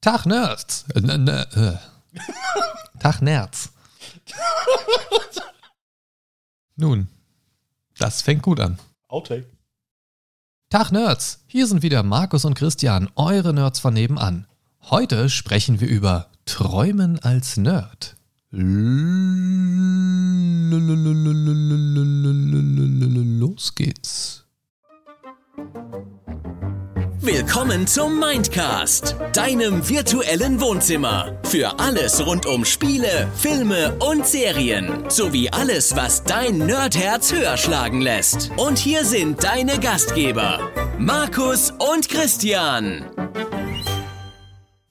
[0.00, 0.84] Tag Nerds.
[0.94, 2.18] Äh, ne, ne, äh.
[3.00, 3.72] Tag Nerds.
[6.76, 7.08] Nun,
[7.98, 8.78] das fängt gut an.
[9.08, 9.46] Outtake.
[10.70, 14.46] Tag Nerds, hier sind wieder Markus und Christian, eure Nerds von nebenan.
[14.82, 18.16] Heute sprechen wir über Träumen als Nerd.
[23.40, 24.37] Los geht's.
[27.30, 31.38] Willkommen zum Mindcast, deinem virtuellen Wohnzimmer.
[31.42, 35.04] Für alles rund um Spiele, Filme und Serien.
[35.10, 38.50] Sowie alles, was dein Nerdherz höher schlagen lässt.
[38.56, 40.58] Und hier sind deine Gastgeber,
[40.98, 43.04] Markus und Christian.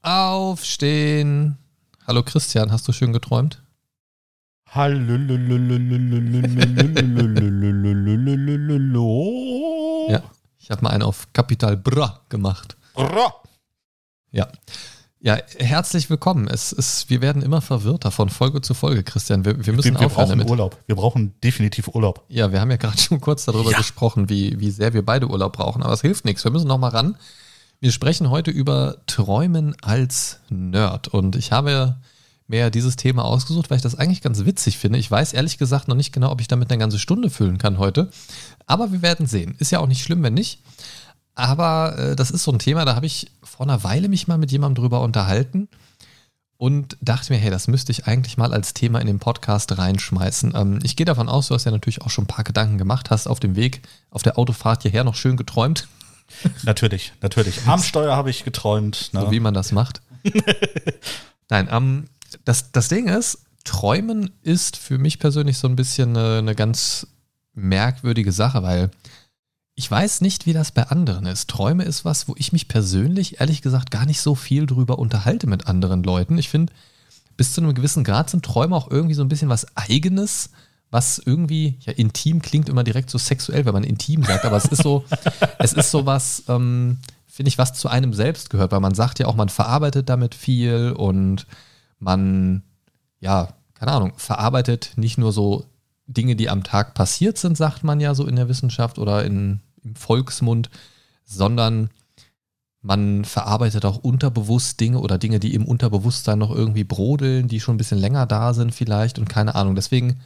[0.03, 1.57] Aufstehen.
[2.05, 3.63] Hallo Christian, hast du schön geträumt?
[4.67, 4.99] Hallo.
[10.11, 10.36] Ja.
[10.67, 12.75] Ich habe mal einen auf Kapital Bra gemacht.
[12.93, 13.35] Bra.
[14.31, 14.49] Ja.
[15.21, 16.49] Ja, herzlich willkommen.
[16.49, 19.45] Es ist, wir werden immer verwirrter von Folge zu Folge, Christian.
[19.45, 20.49] Wir, wir müssen wir, wir aufhören brauchen damit.
[20.49, 20.77] Urlaub.
[20.85, 22.25] Wir brauchen definitiv Urlaub.
[22.27, 23.77] Ja, wir haben ja gerade schon kurz darüber Ja.
[23.77, 25.83] gesprochen, wie, wie sehr wir beide Urlaub brauchen.
[25.83, 26.43] Aber es hilft nichts.
[26.43, 27.15] Wir müssen noch mal ran.
[27.79, 31.07] Wir sprechen heute über Träumen als Nerd.
[31.07, 31.95] Und ich habe
[32.47, 34.99] mir dieses Thema ausgesucht, weil ich das eigentlich ganz witzig finde.
[34.99, 37.77] Ich weiß ehrlich gesagt noch nicht genau, ob ich damit eine ganze Stunde füllen kann
[37.77, 38.09] heute.
[38.65, 39.55] Aber wir werden sehen.
[39.59, 40.61] Ist ja auch nicht schlimm, wenn nicht.
[41.35, 44.37] Aber äh, das ist so ein Thema, da habe ich vor einer Weile mich mal
[44.37, 45.67] mit jemandem drüber unterhalten
[46.57, 50.53] und dachte mir, hey, das müsste ich eigentlich mal als Thema in den Podcast reinschmeißen.
[50.55, 53.11] Ähm, ich gehe davon aus, du hast ja natürlich auch schon ein paar Gedanken gemacht,
[53.11, 55.87] hast auf dem Weg, auf der Autofahrt hierher noch schön geträumt,
[56.63, 57.65] Natürlich, natürlich.
[57.67, 59.13] Armsteuer habe ich geträumt.
[59.13, 59.21] Ne?
[59.21, 60.01] so wie man das macht.
[61.49, 62.05] Nein, ähm,
[62.47, 67.07] das, das Ding ist, Träumen ist für mich persönlich so ein bisschen eine, eine ganz
[67.53, 68.89] merkwürdige Sache, weil
[69.75, 71.49] ich weiß nicht, wie das bei anderen ist.
[71.49, 75.45] Träume ist was, wo ich mich persönlich, ehrlich gesagt, gar nicht so viel drüber unterhalte
[75.45, 76.37] mit anderen Leuten.
[76.37, 76.71] Ich finde,
[77.35, 80.49] bis zu einem gewissen Grad sind Träume auch irgendwie so ein bisschen was Eigenes,
[80.89, 84.65] was irgendwie, ja, intim klingt immer direkt so sexuell, wenn man intim sagt, aber es
[84.65, 85.03] ist so,
[85.59, 89.19] es ist so was, ähm, finde ich, was zu einem selbst gehört, weil man sagt
[89.19, 91.45] ja auch, man verarbeitet damit viel und
[91.99, 92.63] man,
[93.19, 95.65] ja, keine Ahnung, verarbeitet nicht nur so
[96.07, 99.61] Dinge, die am Tag passiert sind, sagt man ja so in der Wissenschaft oder in,
[99.83, 100.69] im Volksmund,
[101.25, 101.89] sondern
[102.81, 107.75] man verarbeitet auch unterbewusst Dinge oder Dinge, die im Unterbewusstsein noch irgendwie brodeln, die schon
[107.75, 109.75] ein bisschen länger da sind vielleicht und keine Ahnung.
[109.75, 110.21] Deswegen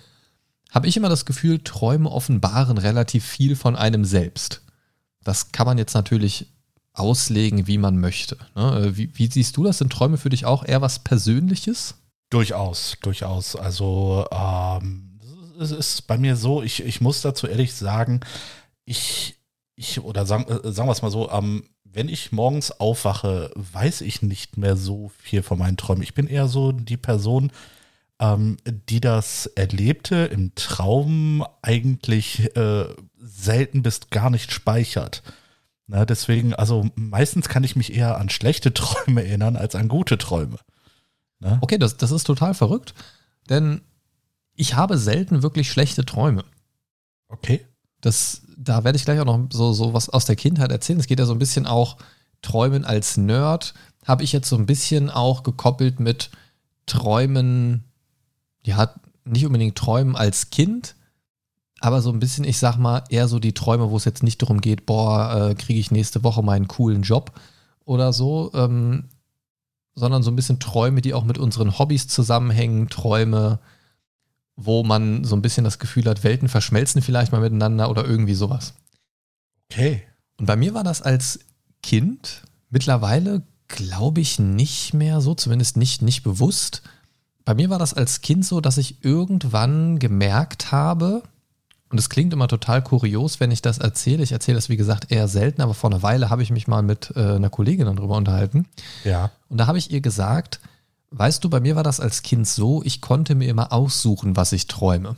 [0.70, 4.62] habe ich immer das Gefühl, Träume offenbaren relativ viel von einem selbst.
[5.24, 6.48] Das kann man jetzt natürlich
[6.94, 8.38] auslegen, wie man möchte.
[8.56, 8.92] ne?
[8.96, 9.78] Wie, wie siehst du das?
[9.78, 11.96] Sind Träume für dich auch eher was Persönliches?
[12.30, 13.56] Durchaus, durchaus.
[13.56, 15.20] Also ähm,
[15.60, 18.22] es ist bei mir so, ich, ich muss dazu ehrlich sagen,
[18.86, 19.36] ich,
[19.76, 24.02] ich oder sagen, äh, sagen wir es mal so, ähm, wenn ich morgens aufwache, weiß
[24.02, 26.04] ich nicht mehr so viel von meinen Träumen.
[26.04, 27.52] Ich bin eher so die Person,
[28.20, 32.86] ähm, die das Erlebte im Traum eigentlich äh,
[33.20, 35.22] selten bis gar nicht speichert.
[35.92, 40.18] Na, deswegen, also meistens kann ich mich eher an schlechte Träume erinnern als an gute
[40.18, 40.58] Träume.
[41.40, 41.58] Ne?
[41.60, 42.94] Okay, das, das ist total verrückt,
[43.50, 43.82] denn
[44.56, 46.46] ich habe selten wirklich schlechte Träume.
[47.28, 47.66] Okay.
[48.00, 51.00] Das, da werde ich gleich auch noch so, so was aus der Kindheit erzählen.
[51.00, 51.98] Es geht ja so ein bisschen auch
[52.42, 53.74] Träumen als Nerd,
[54.06, 56.32] habe ich jetzt so ein bisschen auch gekoppelt mit
[56.86, 57.84] Träumen,
[58.66, 58.94] ja,
[59.26, 60.96] nicht unbedingt Träumen als Kind,
[61.82, 64.42] aber so ein bisschen, ich sag mal, eher so die Träume, wo es jetzt nicht
[64.42, 67.32] darum geht, boah, äh, kriege ich nächste Woche meinen coolen Job
[67.86, 69.10] oder so, ähm,
[69.96, 73.60] sondern so ein bisschen Träume, die auch mit unseren Hobbys zusammenhängen, Träume,
[74.56, 78.36] wo man so ein bisschen das Gefühl hat, Welten verschmelzen vielleicht mal miteinander oder irgendwie
[78.36, 78.76] sowas.
[79.72, 80.04] Okay.
[80.38, 81.40] Und bei mir war das als
[81.82, 86.84] Kind mittlerweile, glaube ich, nicht mehr so, zumindest nicht, nicht bewusst.
[87.44, 91.24] Bei mir war das als Kind so, dass ich irgendwann gemerkt habe,
[91.92, 94.24] und es klingt immer total kurios, wenn ich das erzähle.
[94.24, 96.82] Ich erzähle das, wie gesagt, eher selten, aber vor einer Weile habe ich mich mal
[96.82, 98.68] mit äh, einer Kollegin darüber unterhalten.
[99.04, 99.32] Ja.
[99.50, 100.60] Und da habe ich ihr gesagt,
[101.12, 104.54] weißt du, bei mir war das als Kind so, ich konnte mir immer aussuchen, was
[104.54, 105.16] ich träume.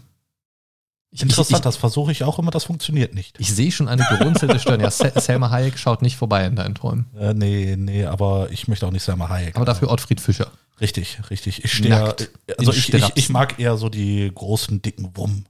[1.12, 3.40] Ich, Interessant, Ich, das versuche ich auch immer, das funktioniert nicht.
[3.40, 4.82] ich, sehe schon eine gerunzelte Stirn.
[4.82, 7.06] Ja, Selma Hayek schaut nicht vorbei in deinen Träumen.
[7.16, 9.56] Äh, nee, nee, aber ich möchte auch nicht Selma Hayek.
[9.56, 10.48] Aber dafür Ottfried Fischer.
[10.82, 11.64] Richtig, richtig.
[11.64, 12.16] Ich stehe,
[12.58, 15.46] also ich, ich, ich mag eher so die großen, dicken Wumm.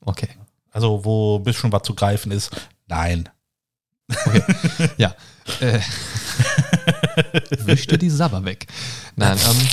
[0.00, 0.28] Okay.
[0.74, 2.50] Also wo ein bisschen was zu greifen ist.
[2.86, 3.28] Nein.
[4.98, 5.14] Ja.
[5.60, 5.80] Äh,
[7.64, 8.66] wisch dir die Sabber weg.
[9.16, 9.68] Nein, ähm,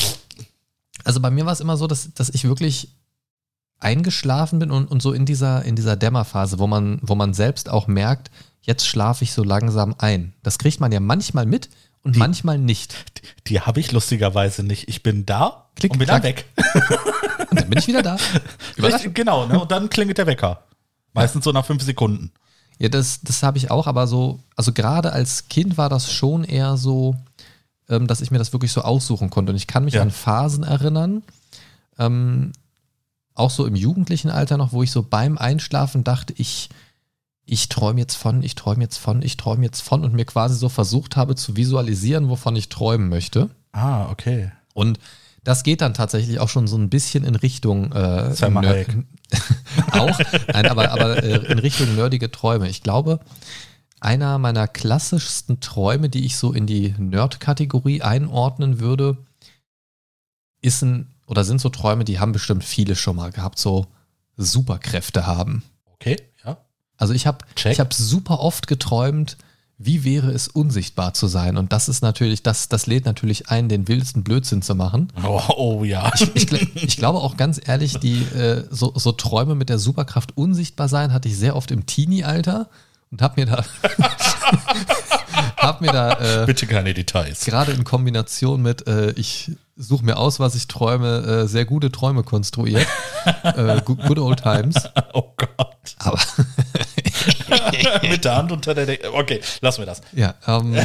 [1.04, 2.90] also bei mir war es immer so, dass, dass ich wirklich
[3.80, 7.68] eingeschlafen bin und, und so in dieser, in dieser Dämmerphase, wo man, wo man selbst
[7.70, 8.30] auch merkt,
[8.62, 10.34] jetzt schlafe ich so langsam ein.
[10.44, 11.70] Das kriegt man ja manchmal mit
[12.04, 12.96] und Die- manchmal nicht.
[13.48, 14.88] Die habe ich lustigerweise nicht.
[14.88, 16.22] Ich bin da Klick, und bin klack.
[16.22, 16.46] dann weg.
[17.50, 18.18] Und dann bin ich wieder da.
[19.14, 19.60] Genau, ne?
[19.60, 20.64] Und dann klingelt der Wecker.
[21.14, 22.32] Meistens so nach fünf Sekunden.
[22.80, 26.44] Ja, das, das habe ich auch, aber so, also gerade als Kind war das schon
[26.44, 27.16] eher so,
[27.90, 29.52] ähm, dass ich mir das wirklich so aussuchen konnte.
[29.52, 30.02] Und ich kann mich Ja.
[30.02, 31.22] an Phasen erinnern,
[32.00, 32.54] ähm,
[33.36, 36.70] auch so im jugendlichen Alter noch, wo ich so beim Einschlafen dachte, ich,
[37.46, 40.56] ich träume jetzt von, ich träume jetzt von, ich träume jetzt von und mir quasi
[40.56, 43.50] so versucht habe zu visualisieren, wovon ich träumen möchte.
[43.74, 44.52] Ah, okay.
[44.74, 45.00] Und
[45.44, 48.88] das geht dann tatsächlich auch schon so ein bisschen in Richtung äh, Nerd-.
[49.94, 50.20] auch,
[50.54, 52.70] nein, aber, aber äh, in Richtung nerdige Träume.
[52.70, 53.20] Ich glaube,
[54.00, 59.18] einer meiner klassischsten Träume, die ich so in die Nerd-Kategorie einordnen würde,
[60.62, 63.88] ist ein, oder sind so Träume, die haben bestimmt viele schon mal gehabt, so
[64.38, 65.64] Superkräfte haben.
[65.94, 66.58] Okay, ja.
[66.98, 69.38] Also ich habe ich hab super oft geträumt,
[69.86, 71.58] wie wäre es unsichtbar zu sein?
[71.58, 75.10] Und das ist natürlich, das, das lädt natürlich ein, den wildesten Blödsinn zu machen.
[75.26, 76.12] Oh, oh ja.
[76.34, 80.38] Ich, gl- ich glaube auch ganz ehrlich, die äh, so, so Träume mit der Superkraft
[80.38, 82.70] unsichtbar sein hatte ich sehr oft im Teenie-Alter
[83.12, 83.64] und habe mir da
[85.58, 87.46] hab mir da äh, Bitte keine Details.
[87.46, 91.92] gerade in Kombination mit äh, ich suche mir aus, was ich träume, äh, sehr gute
[91.92, 92.88] Träume konstruiert.
[93.44, 94.76] äh, good, old times.
[95.14, 95.96] Oh Gott.
[96.00, 96.20] Aber
[98.04, 99.14] Mit der Hand unter der Decke.
[99.14, 100.02] Okay, lassen wir das.
[100.14, 100.76] Ja, ähm,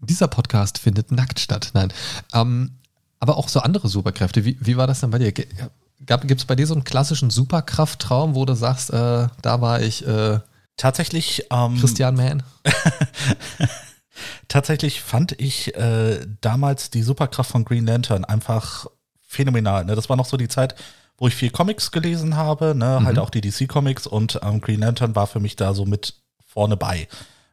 [0.00, 1.70] dieser Podcast findet nackt statt.
[1.74, 1.92] Nein.
[2.32, 2.78] Ähm,
[3.20, 4.44] aber auch so andere Superkräfte.
[4.44, 5.32] Wie, wie war das denn bei dir?
[5.32, 10.06] Gibt es bei dir so einen klassischen Superkrafttraum, wo du sagst, äh, da war ich
[10.06, 10.38] äh,
[10.78, 12.42] Tatsächlich, ähm, Christian Mann?
[14.48, 18.86] tatsächlich fand ich äh, damals die Superkraft von Green Lantern einfach
[19.26, 19.84] phänomenal.
[19.84, 19.94] Ne?
[19.94, 20.74] Das war noch so die Zeit,
[21.18, 23.04] wo ich viel Comics gelesen habe, ne?
[23.04, 26.14] halt auch die DC-Comics und ähm, Green Lantern war für mich da so mit
[26.46, 27.08] vorne bei.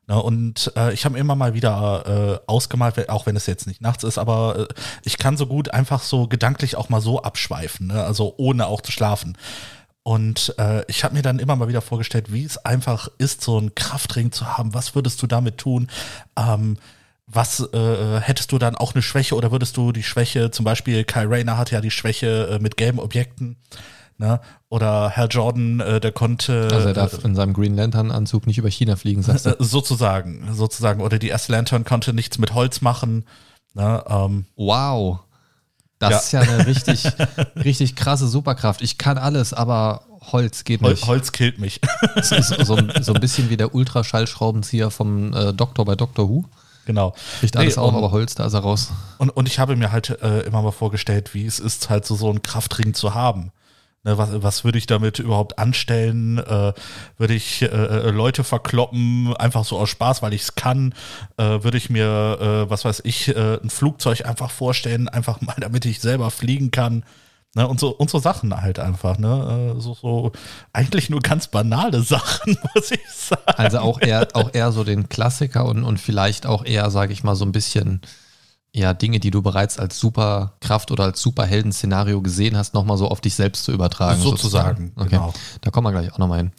[0.07, 0.21] Ne?
[0.21, 4.03] Und äh, ich habe immer mal wieder äh, ausgemalt, auch wenn es jetzt nicht nachts
[4.03, 4.73] ist, aber äh,
[5.03, 8.03] ich kann so gut einfach so gedanklich auch mal so abschweifen, ne?
[8.03, 9.35] also ohne auch zu schlafen.
[10.07, 13.57] Und äh, ich habe mir dann immer mal wieder vorgestellt, wie es einfach ist, so
[13.57, 14.75] einen Kraftring zu haben.
[14.75, 15.87] Was würdest du damit tun?
[16.37, 16.77] Ähm,
[17.25, 21.05] was äh, hättest du dann auch eine Schwäche oder würdest du die Schwäche, zum Beispiel
[21.05, 23.55] Kyle Rayner hat ja die Schwäche äh, mit gelben Objekten,
[24.19, 24.41] ne?
[24.69, 28.59] Oder Hal Jordan, äh, der konnte Also er darf in seinem Green Lantern Anzug nicht
[28.59, 29.63] über China fliegen, sagst äh, du?
[29.63, 31.01] sozusagen, sozusagen.
[31.01, 33.25] Oder die erste Lantern konnte nichts mit Holz machen.
[33.73, 34.03] Ne?
[34.07, 35.21] Ähm, Wow.
[35.99, 36.17] Das Ja.
[36.17, 37.03] ist ja eine richtig,
[37.55, 38.81] richtig krasse Superkraft.
[38.81, 40.01] Ich kann alles, aber
[40.31, 41.05] Holz geht Hol nicht.
[41.07, 41.79] Holz killt mich.
[42.15, 46.27] Das ist so, ein- so ein bisschen wie der Ultraschallschraubenzieher vom äh, Doktor bei Doctor
[46.29, 46.45] Who.
[46.85, 47.13] genau.
[47.39, 48.89] Kriegt alles Nee, auf, aber Holz, da ist er raus.
[49.19, 52.15] Und, und ich habe mir halt äh, immer mal vorgestellt, wie es ist, halt so,
[52.15, 53.51] so einen Kraftring zu haben.
[54.05, 56.37] Ne, was, was würde ich damit überhaupt anstellen?
[56.37, 56.73] Äh,
[57.17, 60.93] würde ich äh, äh, Leute verkloppen, einfach so aus Spaß, weil ich es kann?
[61.37, 65.55] Äh, würde ich mir, äh, was weiß ich, äh, ein Flugzeug einfach vorstellen, einfach mal,
[65.59, 67.03] damit ich selber fliegen kann?
[67.55, 69.17] Ne, und, so, und so Sachen halt einfach.
[69.17, 69.75] Ne?
[69.79, 70.33] So, so
[70.71, 73.41] eigentlich nur ganz banale Sachen, muss ich sagen.
[73.57, 77.23] Also auch eher, auch eher so den Klassiker und, und vielleicht auch eher, sage ich
[77.23, 78.01] mal, so ein bisschen
[78.77, 83.21] ja, Dinge, die du bereits als Superkraft oder als Superhelden-Szenario gesehen hast, nochmal so auf
[83.21, 84.21] dich selbst zu übertragen.
[84.21, 85.33] Sozusagen, Okay, genau.
[85.61, 86.51] da kommen wir gleich auch nochmal hin.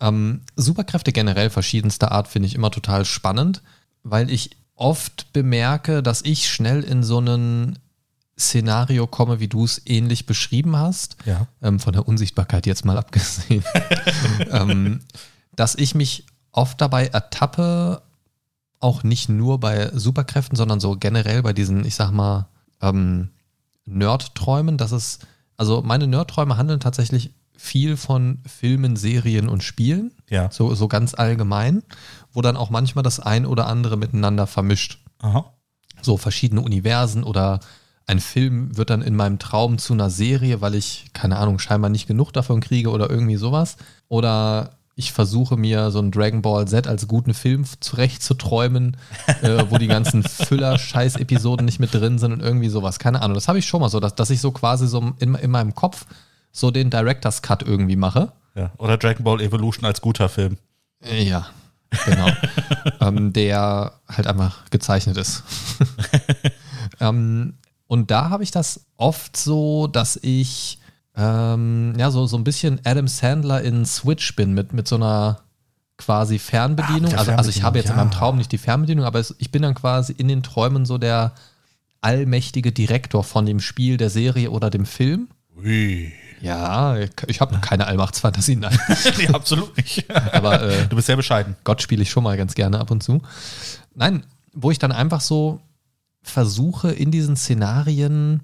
[0.00, 3.62] Ähm, Superkräfte generell verschiedenster Art finde ich immer total spannend,
[4.02, 7.78] weil ich oft bemerke, dass ich schnell in so ein
[8.38, 11.46] Szenario komme, wie du es ähnlich beschrieben hast Ja.
[11.62, 13.64] ähm, von der Unsichtbarkeit jetzt mal abgesehen,
[14.50, 15.00] ähm,
[15.54, 18.02] dass ich mich oft dabei ertappe,
[18.80, 22.48] auch nicht nur bei Superkräften, sondern so generell bei diesen, ich sag mal,
[22.80, 23.30] ähm,
[23.86, 25.18] Nerdträumen, dass es,
[25.56, 30.50] also meine Nerdträume handeln tatsächlich viel von Filmen, Serien und Spielen, Ja.
[30.50, 31.82] so, so ganz allgemein,
[32.32, 35.52] wo dann auch manchmal das ein oder andere miteinander vermischt Aha.
[36.02, 37.60] so verschiedene Universen oder
[38.08, 41.90] ein Film wird dann in meinem Traum zu einer Serie, weil ich, keine Ahnung, scheinbar
[41.90, 43.78] nicht genug davon kriege oder irgendwie sowas.
[44.06, 48.96] Oder ich versuche mir so ein Dragon Ball Z als guten Film zurechtzuträumen,
[49.42, 52.98] äh, wo die ganzen Füller-Scheiß-Episoden nicht mit drin sind und irgendwie sowas.
[52.98, 53.34] Keine Ahnung.
[53.34, 55.74] Das habe ich schon mal so, dass, dass ich so quasi so in, in meinem
[55.74, 56.06] Kopf
[56.50, 58.32] so den Director's Cut irgendwie mache.
[58.54, 58.72] Ja.
[58.78, 60.56] Oder Dragon Ball Evolution als guter Film.
[61.02, 61.46] Äh, Ja,
[62.06, 62.28] genau.
[63.00, 65.42] ähm, der halt einfach gezeichnet ist.
[67.00, 67.52] ähm,
[67.86, 70.78] und da habe ich das oft so, dass ich
[71.16, 75.40] ähm, ja so, so ein bisschen Adam Sandler in Switch bin mit, mit so einer
[75.96, 77.14] quasi Fernbedienung.
[77.14, 78.18] Ah, also, also ich habe jetzt in meinem ja.
[78.18, 81.32] Traum nicht die Fernbedienung, aber es, ich bin dann quasi in den Träumen so der
[82.02, 85.28] allmächtige Direktor von dem Spiel, der Serie oder dem Film.
[85.56, 86.12] Ui.
[86.42, 86.96] Ja,
[87.26, 88.78] ich habe keine Allmachtsfantasien, nein.
[89.18, 90.04] nee, absolut nicht.
[90.10, 91.56] aber äh, Du bist sehr bescheiden.
[91.64, 93.22] Gott spiele ich schon mal ganz gerne ab und zu.
[93.94, 95.60] Nein, wo ich dann einfach so
[96.22, 98.42] versuche in diesen Szenarien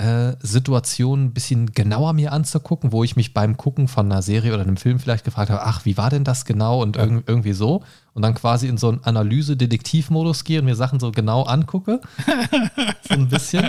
[0.00, 4.54] äh, Situationen ein bisschen genauer mir anzugucken, wo ich mich beim Gucken von einer Serie
[4.54, 7.52] oder einem Film vielleicht gefragt habe, ach, wie war denn das genau und irg irgendwie
[7.52, 12.00] so und dann quasi in so einen Analyse-Detektiv-Modus gehe und mir Sachen so genau angucke.
[13.08, 13.68] so ein bisschen.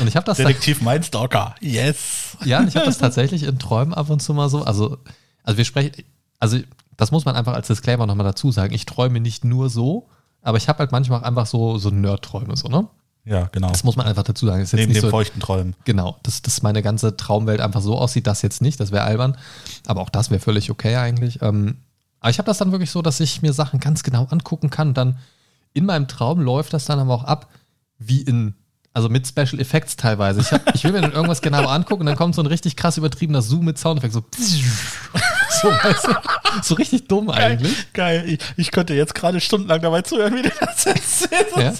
[0.00, 1.54] Und ich habe das Detektiv Mindstalker.
[1.60, 2.36] Yes.
[2.44, 4.98] Ja, und ich habe das tatsächlich in Träumen ab und zu mal so, also
[5.44, 5.92] also wir sprechen
[6.40, 6.58] also
[6.96, 8.74] das muss man einfach als Disclaimer nochmal dazu sagen.
[8.74, 10.08] Ich träume nicht nur so,
[10.42, 12.88] aber ich habe halt manchmal auch einfach so so Nerd-Träume so, ne?
[13.24, 13.70] Ja, genau.
[13.70, 14.66] Das muss man einfach dazu sagen.
[14.72, 15.74] Neben dem so, feuchten Träumen.
[15.84, 19.36] Genau, dass, dass meine ganze Traumwelt einfach so aussieht, das jetzt nicht, das wäre albern.
[19.86, 21.40] Aber auch das wäre völlig okay eigentlich.
[21.40, 21.78] Ähm,
[22.20, 24.94] aber ich habe das dann wirklich so, dass ich mir Sachen ganz genau angucken kann.
[24.94, 25.18] Dann
[25.72, 27.50] in meinem Traum läuft das dann aber auch ab,
[27.98, 28.54] wie in,
[28.92, 30.40] also mit Special Effects teilweise.
[30.40, 32.76] Ich, hab, ich will mir dann irgendwas genau angucken und dann kommt so ein richtig
[32.76, 34.24] krass übertriebener Zoom mit Soundeffekt, so,
[35.64, 36.12] so, weißt du,
[36.62, 37.92] so richtig dumm eigentlich.
[37.92, 38.28] Geil, geil.
[38.28, 41.28] Ich, ich könnte jetzt gerade stundenlang dabei zuhören, wie du das erzählst.
[41.56, 41.72] Ja?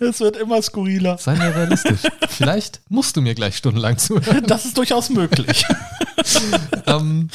[0.00, 1.18] Das wird immer skurriler.
[1.18, 2.00] Sei mir realistisch.
[2.28, 4.44] Vielleicht musst du mir gleich stundenlang zuhören.
[4.46, 5.64] Das ist durchaus möglich.
[6.86, 7.30] um, ähm,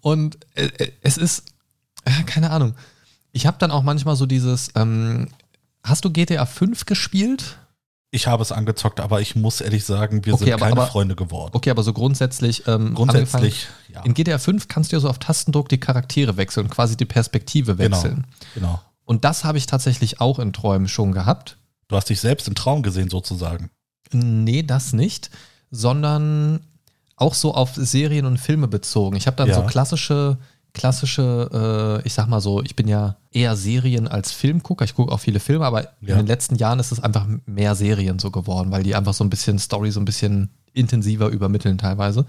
[0.00, 1.44] und äh, äh, es ist,
[2.04, 2.74] äh, keine Ahnung.
[3.32, 5.28] Ich habe dann auch manchmal so dieses, ähm,
[5.82, 7.56] hast du GTA 5 gespielt?
[8.14, 10.86] Ich habe es angezockt, aber ich muss ehrlich sagen, wir okay, sind aber, keine aber,
[10.86, 11.52] Freunde geworden.
[11.54, 12.66] Okay, aber so grundsätzlich.
[12.66, 14.02] Ähm, grundsätzlich, ja.
[14.02, 17.74] In GTA 5 kannst du ja so auf Tastendruck die Charaktere wechseln, quasi die Perspektive
[17.74, 18.26] genau, wechseln.
[18.54, 18.66] Genau.
[18.66, 18.80] genau.
[19.06, 21.56] Und das habe ich tatsächlich auch in Träumen schon gehabt.
[21.88, 23.70] Du hast dich selbst im Traum gesehen, sozusagen.
[24.12, 25.30] Nee, das nicht,
[25.70, 26.60] sondern
[27.16, 29.16] auch so auf Serien und Filme bezogen.
[29.16, 29.54] Ich habe dann ja.
[29.54, 30.36] so klassische
[30.74, 34.84] klassische, äh, ich sag mal so, ich bin ja eher Serien als Filmgucker.
[34.84, 36.14] Ich gucke auch viele Filme, aber ja.
[36.14, 39.24] in den letzten Jahren ist es einfach mehr Serien so geworden, weil die einfach so
[39.24, 42.26] ein bisschen Story so ein bisschen intensiver übermitteln teilweise.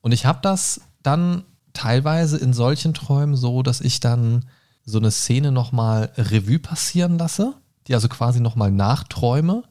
[0.00, 4.44] Und ich habe das dann teilweise in solchen Träumen so, dass ich dann
[4.84, 7.54] so eine Szene nochmal Revue passieren lasse,
[7.88, 9.62] die also quasi nochmal nachträume,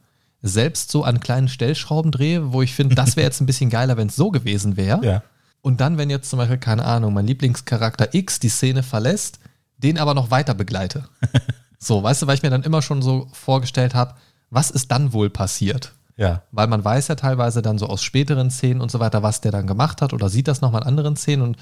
[0.42, 3.98] selbst so an kleinen Stellschrauben drehe, wo ich finde, das wäre jetzt ein bisschen geiler,
[3.98, 5.06] wenn es so gewesen wäre.
[5.06, 5.24] Ja.
[5.64, 9.40] Und dann, wenn jetzt zum Beispiel, keine Ahnung, mein Lieblingscharakter X die Szene verlässt,
[9.78, 11.06] den aber noch weiter begleite.
[11.80, 14.16] so, weißt du, weil ich mir dann immer schon so vorgestellt habe,
[14.50, 15.94] was ist dann wohl passiert?
[16.18, 16.44] Ja.
[16.52, 19.54] Weil man weiß ja teilweise dann so aus späteren Szenen und so weiter, was der
[19.54, 21.58] dann gemacht hat oder sieht das nochmal in anderen Szenen und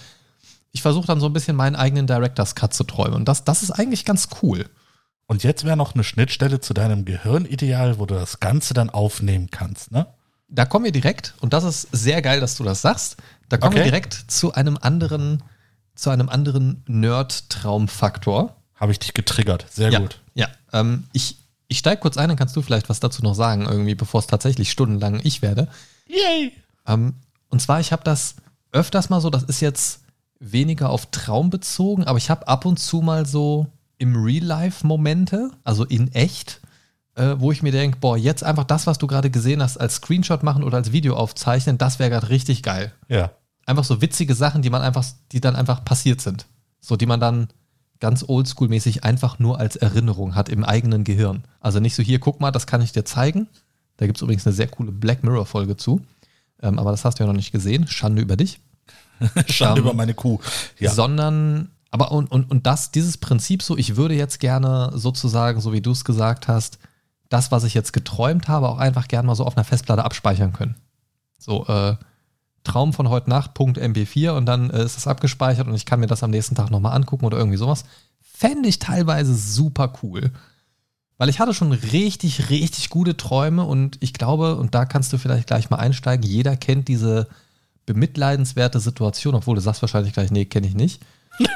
[0.71, 3.61] ich versuche dann so ein bisschen meinen eigenen Director's Cut zu träumen und das, das
[3.61, 4.65] ist eigentlich ganz cool.
[5.27, 9.49] Und jetzt wäre noch eine Schnittstelle zu deinem Gehirnideal, wo du das Ganze dann aufnehmen
[9.51, 10.07] kannst, ne?
[10.53, 13.15] Da kommen wir direkt, und das ist sehr geil, dass du das sagst.
[13.51, 13.79] Da kommen okay.
[13.79, 15.43] wir direkt zu einem anderen,
[15.93, 18.55] zu einem anderen Nerd-Traumfaktor.
[18.75, 19.65] Habe ich dich getriggert.
[19.69, 20.21] Sehr ja, gut.
[20.33, 21.35] Ja, ähm, ich,
[21.67, 24.27] ich steige kurz ein, dann kannst du vielleicht was dazu noch sagen, irgendwie, bevor es
[24.27, 25.67] tatsächlich stundenlang ich werde.
[26.07, 26.53] Yay!
[26.87, 27.15] Ähm,
[27.49, 28.35] und zwar, ich habe das
[28.71, 29.99] öfters mal so, das ist jetzt
[30.39, 33.67] weniger auf Traum bezogen, aber ich habe ab und zu mal so
[33.97, 36.61] im Real-Life Momente, also in echt,
[37.15, 39.95] äh, wo ich mir denke, boah, jetzt einfach das, was du gerade gesehen hast, als
[39.95, 42.93] Screenshot machen oder als Video aufzeichnen, das wäre gerade richtig geil.
[43.09, 43.31] Ja
[43.65, 46.45] einfach so witzige Sachen, die man einfach, die dann einfach passiert sind.
[46.79, 47.47] So, die man dann
[47.99, 51.43] ganz oldschool-mäßig einfach nur als Erinnerung hat im eigenen Gehirn.
[51.59, 53.47] Also nicht so, hier, guck mal, das kann ich dir zeigen.
[53.97, 56.01] Da gibt es übrigens eine sehr coole Black Mirror-Folge zu.
[56.61, 57.87] Ähm, aber das hast du ja noch nicht gesehen.
[57.87, 58.59] Schande über dich.
[59.47, 60.39] Schande um, über meine Kuh.
[60.79, 60.91] Ja.
[60.91, 65.71] Sondern, aber und, und, und das, dieses Prinzip so, ich würde jetzt gerne sozusagen, so
[65.71, 66.79] wie du es gesagt hast,
[67.29, 70.51] das, was ich jetzt geträumt habe, auch einfach gerne mal so auf einer Festplatte abspeichern
[70.51, 70.75] können.
[71.37, 71.95] So, äh,
[72.63, 75.99] Traum von heute Nacht, Punkt MP4 und dann äh, ist es abgespeichert und ich kann
[75.99, 77.85] mir das am nächsten Tag nochmal angucken oder irgendwie sowas.
[78.21, 80.31] Fände ich teilweise super cool.
[81.17, 85.19] Weil ich hatte schon richtig, richtig gute Träume und ich glaube, und da kannst du
[85.19, 87.27] vielleicht gleich mal einsteigen, jeder kennt diese
[87.85, 91.01] bemitleidenswerte Situation, obwohl du sagst wahrscheinlich gleich, nee, kenne ich nicht.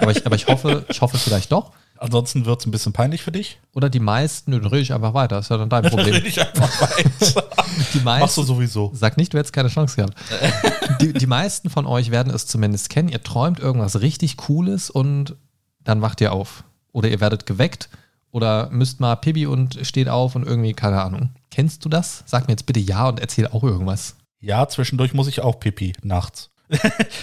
[0.01, 1.71] Aber ich, aber ich hoffe, ich hoffe vielleicht doch.
[1.97, 3.59] Ansonsten wird es ein bisschen peinlich für dich.
[3.73, 5.37] Oder die meisten, nö, dann rede ich einfach weiter.
[5.37, 6.05] Das ist ja dann dein Problem.
[6.07, 7.47] Dann rede ich einfach weiter.
[7.93, 8.91] die meisten, Machst du sowieso.
[8.93, 10.13] Sag nicht, du hättest keine Chance gehabt.
[11.01, 13.09] die, die meisten von euch werden es zumindest kennen.
[13.09, 15.35] Ihr träumt irgendwas richtig Cooles und
[15.83, 16.63] dann wacht ihr auf.
[16.91, 17.89] Oder ihr werdet geweckt
[18.31, 21.29] oder müsst mal Pibi und steht auf und irgendwie, keine Ahnung.
[21.51, 22.23] Kennst du das?
[22.25, 24.17] Sag mir jetzt bitte ja und erzähl auch irgendwas.
[24.41, 26.49] Ja, zwischendurch muss ich auch Pipi nachts.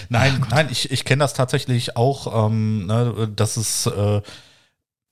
[0.09, 4.21] nein, oh nein, ich, ich kenne das tatsächlich auch, ähm, ne, dass es äh,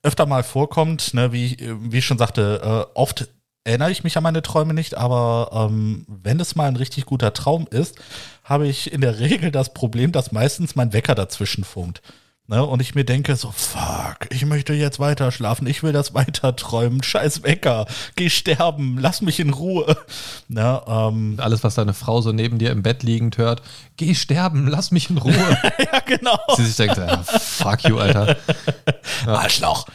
[0.02, 3.28] öfter mal vorkommt, ne, wie, wie ich schon sagte, äh, oft
[3.64, 7.32] erinnere ich mich an meine Träume nicht, aber ähm, wenn es mal ein richtig guter
[7.32, 8.00] Traum ist,
[8.42, 12.02] habe ich in der Regel das Problem, dass meistens mein Wecker dazwischen funkt.
[12.52, 12.62] Ne?
[12.66, 16.54] Und ich mir denke so, fuck, ich möchte jetzt weiter schlafen, ich will das weiter
[16.54, 19.96] träumen, scheiß Wecker, geh sterben, lass mich in Ruhe.
[20.48, 20.82] Ne?
[20.86, 23.62] Ähm, Alles, was deine Frau so neben dir im Bett liegend hört,
[23.96, 25.32] geh sterben, lass mich in Ruhe.
[25.78, 26.38] ja, genau.
[26.56, 28.36] Sie sich denkt, ja, fuck you, Alter.
[29.26, 29.86] Arschloch.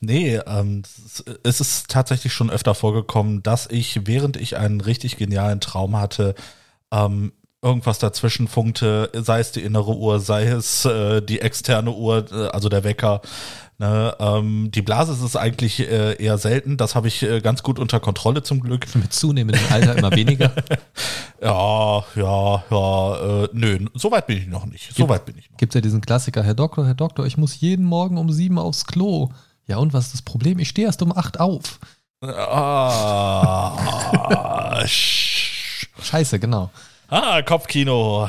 [0.00, 0.82] nee, ähm,
[1.42, 6.34] es ist tatsächlich schon öfter vorgekommen, dass ich, während ich einen richtig genialen Traum hatte,
[6.90, 12.24] ähm, irgendwas dazwischen funkte, sei es die innere Uhr, sei es äh, die externe Uhr,
[12.32, 13.20] äh, also der Wecker.
[13.78, 16.76] Ne, ähm, die Blase ist es eigentlich äh, eher selten.
[16.76, 18.94] Das habe ich äh, ganz gut unter Kontrolle zum Glück.
[18.94, 20.52] Mit zunehmendem Alter immer weniger.
[21.42, 23.44] Ja, ja, ja.
[23.44, 24.94] Äh, nö, so weit bin ich noch nicht.
[24.94, 25.56] So weit bin ich noch.
[25.56, 28.58] Gibt es ja diesen Klassiker, Herr Doktor, Herr Doktor, ich muss jeden Morgen um sieben
[28.58, 29.30] aufs Klo.
[29.66, 30.58] Ja, und was ist das Problem?
[30.58, 31.80] Ich stehe erst um acht auf.
[32.20, 33.74] Ah,
[34.84, 36.68] sch- Scheiße, genau.
[37.10, 38.28] Ah Kopfkino.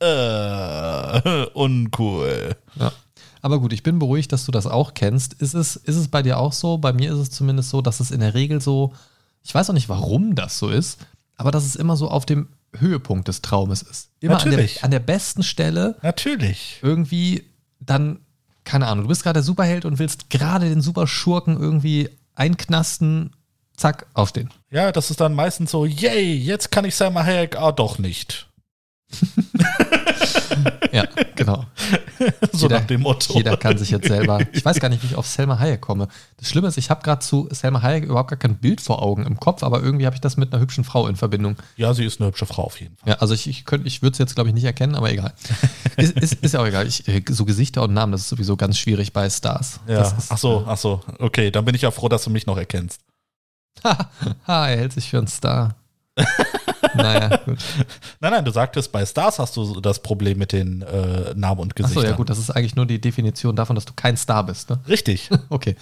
[0.00, 2.56] äh, uncool.
[2.76, 2.92] Ja.
[3.42, 5.34] Aber gut, ich bin beruhigt, dass du das auch kennst.
[5.34, 6.78] Ist es, ist es bei dir auch so?
[6.78, 8.94] Bei mir ist es zumindest so, dass es in der Regel so,
[9.42, 10.98] ich weiß auch nicht, warum das so ist,
[11.36, 14.08] aber dass es immer so auf dem Höhepunkt des Traumes ist.
[14.20, 14.82] Immer an der, Natürlich.
[14.82, 16.80] an der besten Stelle Natürlich.
[16.82, 17.44] irgendwie
[17.80, 18.20] dann,
[18.64, 23.36] keine Ahnung, du bist gerade der Superheld und willst gerade den Superschurken irgendwie einknasten,
[23.76, 24.50] zack, aufstehen.
[24.70, 28.48] Ja, das ist dann meistens so, yay, jetzt kann ich Selma Hayek, ah, doch nicht.
[30.92, 31.04] Ja,
[31.34, 31.64] genau.
[32.52, 33.34] so Jeder- nach dem Motto.
[33.34, 34.38] Jeder kann sich jetzt selber.
[34.52, 36.08] Ich weiß gar nicht, wie ich auf Selma Hayek komme.
[36.36, 39.26] Das Schlimme ist, ich habe gerade zu Selma Hayek überhaupt gar kein Bild vor Augen
[39.26, 41.56] im Kopf, aber irgendwie habe ich das mit einer hübschen Frau in Verbindung.
[41.76, 43.10] Ja, sie ist eine hübsche Frau auf jeden Fall.
[43.10, 45.32] Ja, also ich, ich, könnt- ich würde es jetzt, glaube ich, nicht erkennen, aber egal.
[45.96, 46.88] Ist, ist, ist ja auch egal.
[46.88, 49.78] Ich, äh, so Gesichter und Namen, das ist sowieso ganz schwierig bei Stars.
[49.86, 51.00] Ja, ach so, ach so.
[51.20, 53.00] Okay, dann bin ich ja froh, dass du mich noch erkennst.
[53.82, 55.74] Ha, er hält sich für einen Star.
[56.94, 57.58] naja, gut.
[58.20, 61.72] Nein, nein, du sagtest, bei Stars hast du das Problem mit den äh, Namen und
[61.72, 62.10] Achso, Gesichtern.
[62.10, 64.70] ja gut, das ist eigentlich nur die Definition davon, dass du kein Star bist.
[64.70, 64.80] Ne?
[64.88, 65.30] Richtig.
[65.50, 65.76] Okay.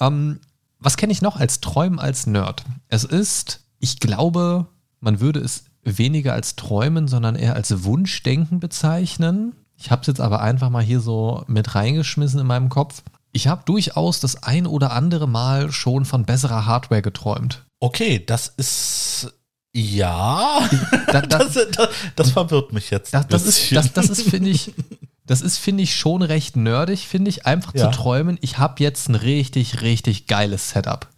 [0.00, 0.40] Ähm,
[0.78, 2.64] was kenne ich noch als Träumen als Nerd?
[2.88, 4.66] Es ist, ich glaube,
[5.00, 9.54] man würde es weniger als Träumen, sondern eher als Wunschdenken bezeichnen.
[9.76, 13.02] Ich habe es jetzt aber einfach mal hier so mit reingeschmissen in meinem Kopf.
[13.32, 17.64] Ich habe durchaus das ein oder andere Mal schon von besserer Hardware geträumt.
[17.80, 19.32] Okay, das ist.
[19.74, 20.68] Ja.
[21.10, 23.14] Da, da, Das, das, das verwirrt mich jetzt.
[23.14, 24.74] Das, das ist, das, das ist finde ich,
[25.24, 27.90] das ist, finde ich, schon recht nerdig, finde ich, einfach Ja.
[27.90, 31.08] zu träumen, ich habe jetzt ein richtig, richtig geiles Setup.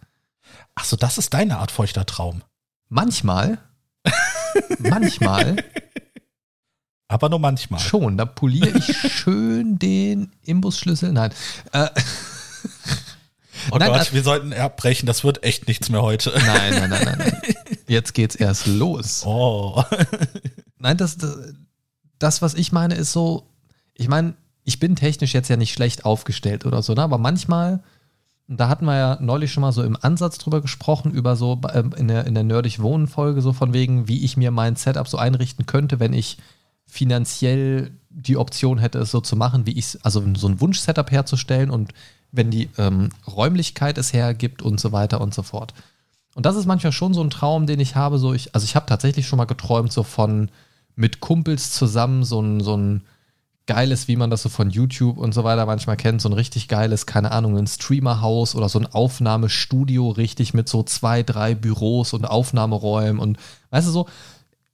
[0.73, 2.43] Ach so, das ist deine Art feuchter Traum.
[2.87, 3.57] Manchmal,
[4.79, 5.57] manchmal
[7.07, 7.79] Aber nur manchmal.
[7.79, 11.11] schon, da poliere ich schön den Imbusschlüssel.
[11.11, 11.31] Nein.
[11.71, 11.87] Äh,
[13.71, 15.07] Oh Nein, Gott, also- wir sollten abbrechen.
[15.07, 16.31] Das wird echt nichts mehr heute.
[16.45, 17.55] nein, nein, nein, nein, nein.
[17.87, 19.23] Jetzt geht's erst los.
[19.25, 19.83] Oh.
[20.77, 21.17] Nein, das,
[22.19, 23.47] das, was ich meine, ist so,
[23.95, 27.01] ich meine, ich bin technisch jetzt ja nicht schlecht aufgestellt oder so, ne?
[27.01, 27.81] aber manchmal,
[28.47, 31.91] da hatten wir ja neulich schon mal so im Ansatz drüber gesprochen, über so ähm,
[31.97, 35.17] in der, in der Nerdig Wohnen-Folge, so von wegen, wie ich mir mein Setup so
[35.17, 36.37] einrichten könnte, wenn ich
[36.95, 41.69] finanziell die Option hätte, es so zu machen, wie ich also so ein Wunsch-Setup herzustellen
[41.69, 41.91] und
[42.31, 45.73] wenn die ähm, Räumlichkeit es hergibt und so weiter und so fort.
[46.35, 48.17] Und das ist manchmal schon so ein Traum, den ich habe.
[48.17, 50.49] So ich, also ich habe tatsächlich schon mal geträumt, so von
[50.95, 53.01] mit Kumpels zusammen so ein, so ein
[53.65, 56.69] geiles, wie man das so von YouTube und so weiter manchmal kennt, so ein richtig
[56.69, 62.13] geiles, keine Ahnung, ein Streamerhaus oder so ein Aufnahmestudio, richtig mit so zwei, drei Büros
[62.13, 63.37] und Aufnahmeräumen und
[63.71, 64.07] weißt du so,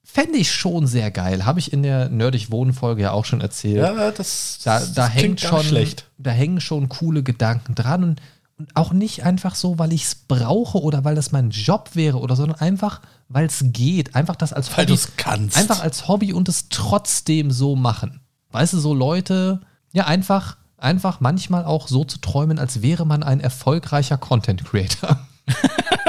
[0.03, 1.45] fände ich schon sehr geil.
[1.45, 5.07] Habe ich in der Nerdig Wohnen-Folge ja auch schon erzählt Ja, das, da, das da
[5.09, 6.05] klingt hängt schon, schlecht.
[6.17, 8.21] da hängen schon coole Gedanken dran und,
[8.57, 12.19] und auch nicht einfach so, weil ich es brauche oder weil das mein Job wäre
[12.19, 15.57] oder sondern einfach, weil es geht, einfach das als Weil Hobby, kannst.
[15.57, 18.21] einfach als Hobby und es trotzdem so machen.
[18.51, 19.61] Weißt du, so Leute,
[19.93, 25.19] ja einfach, einfach manchmal auch so zu träumen, als wäre man ein erfolgreicher Content Creator.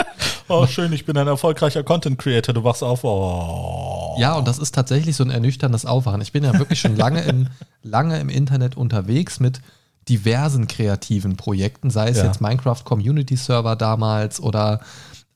[0.48, 2.54] Oh, schön, ich bin ein erfolgreicher Content Creator.
[2.54, 3.04] Du wachst auf.
[3.04, 4.16] Oh.
[4.18, 6.20] Ja, und das ist tatsächlich so ein ernüchterndes Aufwachen.
[6.20, 7.48] Ich bin ja wirklich schon lange im,
[7.82, 9.60] lange im Internet unterwegs mit
[10.08, 12.24] diversen kreativen Projekten, sei es Ja.
[12.24, 14.80] jetzt Minecraft Community Server damals oder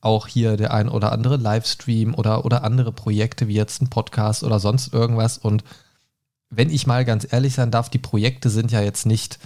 [0.01, 4.43] auch hier der ein oder andere Livestream oder, oder andere Projekte wie jetzt ein Podcast
[4.43, 5.37] oder sonst irgendwas.
[5.37, 5.63] Und
[6.49, 9.39] wenn ich mal ganz ehrlich sein darf, die Projekte sind ja jetzt nicht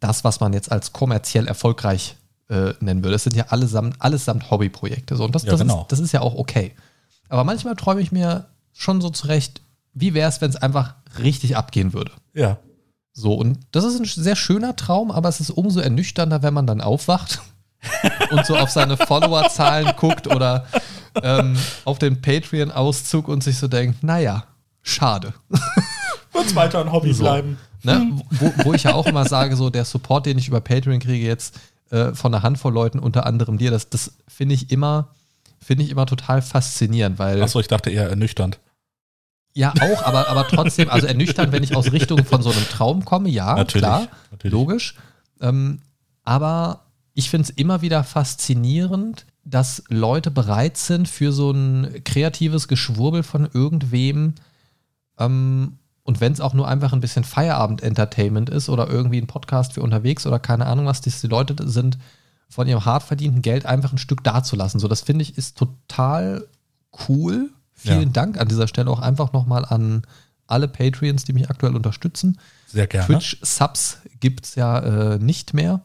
[0.00, 2.16] das, was man jetzt als kommerziell erfolgreich
[2.48, 3.16] äh, nennen würde.
[3.16, 5.16] Es sind ja allesamt, allesamt Hobbyprojekte.
[5.16, 5.82] So, und das, Ja, das, genau.
[5.82, 6.74] ist, das ist ja auch okay.
[7.28, 9.60] Aber manchmal träume ich mir schon so zurecht,
[9.94, 12.12] wie wäre es, wenn es einfach richtig abgehen würde.
[12.34, 12.58] Ja.
[13.12, 16.66] So, und das ist ein sehr schöner Traum, aber es ist umso ernüchternder, wenn man
[16.66, 17.40] dann aufwacht
[18.30, 20.66] und so auf seine Followerzahlen guckt oder
[21.22, 24.44] ähm, auf den Patreon-Auszug und sich so denkt, naja,
[24.82, 25.34] schade.
[26.32, 27.24] Wird's weiter ein Hobby So.
[27.24, 27.58] bleiben.
[27.82, 28.12] Ne?
[28.30, 31.26] Wo, wo ich ja auch immer sage, so der Support, den ich über Patreon kriege
[31.26, 31.58] jetzt
[31.90, 35.14] äh, von einer Handvoll Leuten, unter anderem dir, das, das finde ich immer,
[35.58, 38.58] finde ich immer total faszinierend, weil Achso, ich dachte eher ernüchternd.
[39.54, 43.04] ja auch, aber, aber trotzdem, also ernüchternd, wenn ich aus Richtung von so einem Traum
[43.04, 43.84] komme, ja, Natürlich.
[43.84, 44.52] klar, Natürlich.
[44.52, 44.94] logisch.
[45.40, 45.80] Ähm,
[46.24, 52.68] aber ich finde es immer wieder faszinierend, dass Leute bereit sind für so ein kreatives
[52.68, 54.34] Geschwurbel von irgendwem.
[55.18, 59.74] Ähm, und wenn es auch nur einfach ein bisschen Feierabend-Entertainment ist oder irgendwie ein Podcast
[59.74, 61.98] für unterwegs oder keine Ahnung was, dass die Leute sind,
[62.48, 64.80] von ihrem hart verdienten Geld einfach ein Stück dazulassen.
[64.80, 66.48] So, das finde ich ist total
[67.10, 67.50] cool.
[67.74, 68.08] Vielen Ja.
[68.08, 70.00] Dank an dieser Stelle auch einfach nochmal an
[70.46, 72.38] alle Patreons, die mich aktuell unterstützen.
[72.68, 73.04] Sehr gerne.
[73.04, 75.82] Twitch-Subs gibt es ja äh, nicht mehr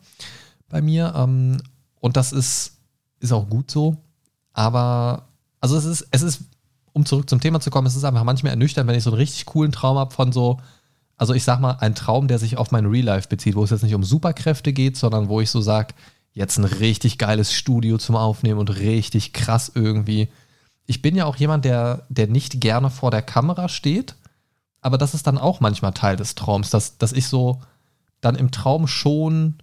[0.70, 1.14] bei mir.
[1.18, 1.62] Ähm,
[2.00, 2.78] und das ist,
[3.20, 3.98] ist auch gut so.
[4.54, 5.28] Aber,
[5.60, 6.44] also es ist, es ist,
[6.94, 9.18] um zurück zum Thema zu kommen, es ist einfach manchmal ernüchternd, wenn ich so einen
[9.18, 10.60] richtig coolen Traum habe von so,
[11.18, 13.72] also ich sag mal, ein Traum, der sich auf mein Real Life bezieht, wo es
[13.72, 15.94] jetzt nicht um Superkräfte geht, sondern wo ich so sag,
[16.34, 20.30] jetzt ein richtig geiles Studio zum Aufnehmen und richtig krass irgendwie.
[20.86, 24.16] Ich bin ja auch jemand, der, der nicht gerne vor der Kamera steht,
[24.82, 27.62] aber das ist dann auch manchmal Teil des Traums, dass, dass ich so
[28.22, 29.56] dann im Traum schon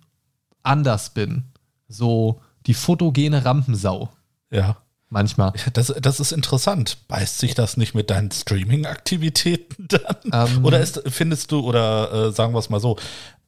[0.62, 1.44] anders bin.
[1.88, 4.10] So die fotogene Rampensau.
[4.50, 4.76] Ja.
[5.10, 5.52] Manchmal.
[5.72, 6.98] Das, das ist interessant.
[7.08, 10.48] Beißt sich das nicht mit deinen Streaming-Aktivitäten dann?
[10.48, 12.96] Ähm, oder ist, findest du, oder äh, sagen wir es mal so,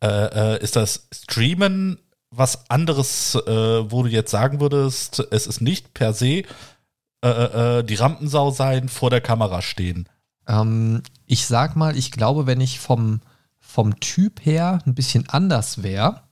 [0.02, 1.98] äh, äh, ist das Streamen
[2.30, 6.42] was anderes, äh, wo du jetzt sagen würdest, es ist nicht per se
[7.24, 10.08] äh, äh, die Rampensau sein, vor der Kamera stehen?
[10.48, 13.20] Ähm, ich sag mal, ich glaube, wenn ich vom,
[13.60, 16.22] vom Typ her ein bisschen anders wäre,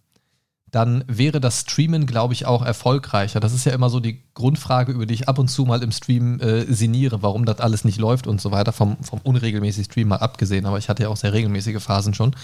[0.71, 3.41] dann wäre das Streamen, glaube ich, auch erfolgreicher.
[3.41, 5.91] Das ist ja immer so die Grundfrage, über die ich ab und zu mal im
[5.91, 10.09] Stream äh, sinniere, warum das alles nicht läuft und so weiter, vom, vom unregelmäßig Stream
[10.09, 12.37] mal abgesehen, aber ich hatte ja auch sehr regelmäßige Phasen schon.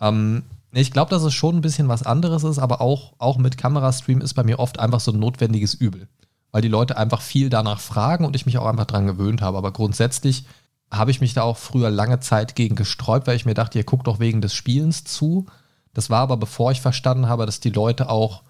[0.00, 3.56] Ähm, ich glaube, dass es schon ein bisschen was anderes ist, aber auch, auch mit
[3.56, 6.08] Kamerastream ist bei mir oft einfach so ein notwendiges Übel,
[6.50, 9.56] weil die Leute einfach viel danach fragen und ich mich auch einfach dran gewöhnt habe.
[9.56, 10.44] Aber grundsätzlich
[10.90, 13.84] habe ich mich da auch früher lange Zeit gegen gesträubt, weil ich mir dachte, ihr
[13.84, 15.46] guckt doch wegen des Spielens zu.
[15.94, 18.42] Das war aber bevor ich verstanden habe, dass die Leute auch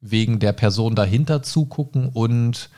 [0.00, 2.70] wegen der Person dahinter zugucken und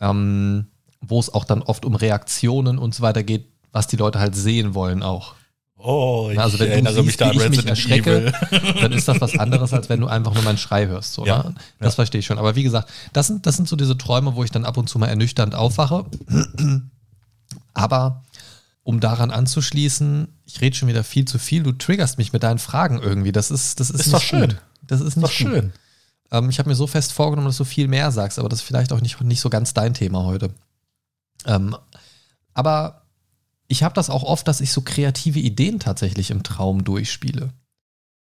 [0.00, 0.66] ähm,
[1.00, 4.34] wo es auch dann oft um Reaktionen und so weiter geht, was die Leute halt
[4.34, 5.34] sehen wollen auch.
[5.76, 8.32] Oh, ich Also wenn du erinnere mich siehst, da wie an ich mich Resident erschrecke,
[8.50, 8.74] Evil.
[8.80, 11.12] dann ist das was anderes, als wenn du einfach nur meinen Schrei hörst.
[11.12, 11.54] So, Ja, ne?
[11.78, 11.96] Das ja.
[11.96, 12.38] verstehe ich schon.
[12.38, 14.88] Aber wie gesagt, das sind, das sind so diese Träume, wo ich dann ab und
[14.88, 16.06] zu mal ernüchternd aufwache.
[17.74, 18.22] Aber
[18.84, 22.58] um daran anzuschließen, ich rede schon wieder viel zu viel, du triggerst mich mit deinen
[22.58, 23.32] Fragen irgendwie.
[23.32, 24.50] Das ist, das ist, Ist nicht doch schön.
[24.50, 24.62] Gut.
[24.86, 25.70] Das ist Ist nicht doch schön.
[25.70, 25.80] Gut.
[26.30, 28.66] Ähm, ich habe mir so fest vorgenommen, dass du viel mehr sagst, aber das ist
[28.66, 30.50] vielleicht auch nicht, nicht so ganz dein Thema heute.
[31.46, 31.74] Ähm,
[32.52, 33.02] aber
[33.68, 37.50] ich habe das auch oft, dass ich so kreative Ideen tatsächlich im Traum durchspiele.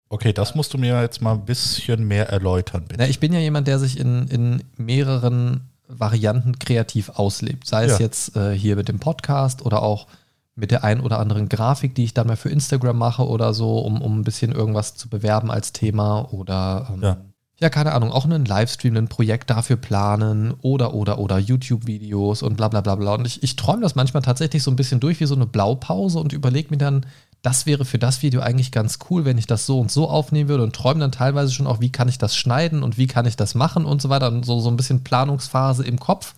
[0.09, 3.01] Okay, das musst du mir jetzt mal ein bisschen mehr erläutern, bitte.
[3.01, 7.65] Na, ich bin ja jemand, der sich in, in mehreren Varianten kreativ auslebt.
[7.67, 7.99] Sei es Ja.
[7.99, 10.07] jetzt äh, hier mit dem Podcast oder auch
[10.55, 13.79] mit der ein oder anderen Grafik, die ich dann mal für Instagram mache oder so,
[13.79, 17.17] um, um ein bisschen irgendwas zu bewerben als Thema oder ähm, Ja.
[17.59, 22.55] ja, keine Ahnung, auch einen Livestream, ein Projekt dafür planen oder oder oder YouTube-Videos und
[22.55, 23.15] bla bla bla bla.
[23.15, 26.19] Und ich, ich träume das manchmal tatsächlich so ein bisschen durch wie so eine Blaupause
[26.19, 27.05] und überlege mir dann,
[27.41, 30.49] das wäre für das Video eigentlich ganz cool, wenn ich das so und so aufnehmen
[30.49, 33.25] würde und träume dann teilweise schon auch, wie kann ich das schneiden und wie kann
[33.25, 34.27] ich das machen und so weiter.
[34.27, 36.35] Und so, so ein bisschen Planungsphase im Kopf,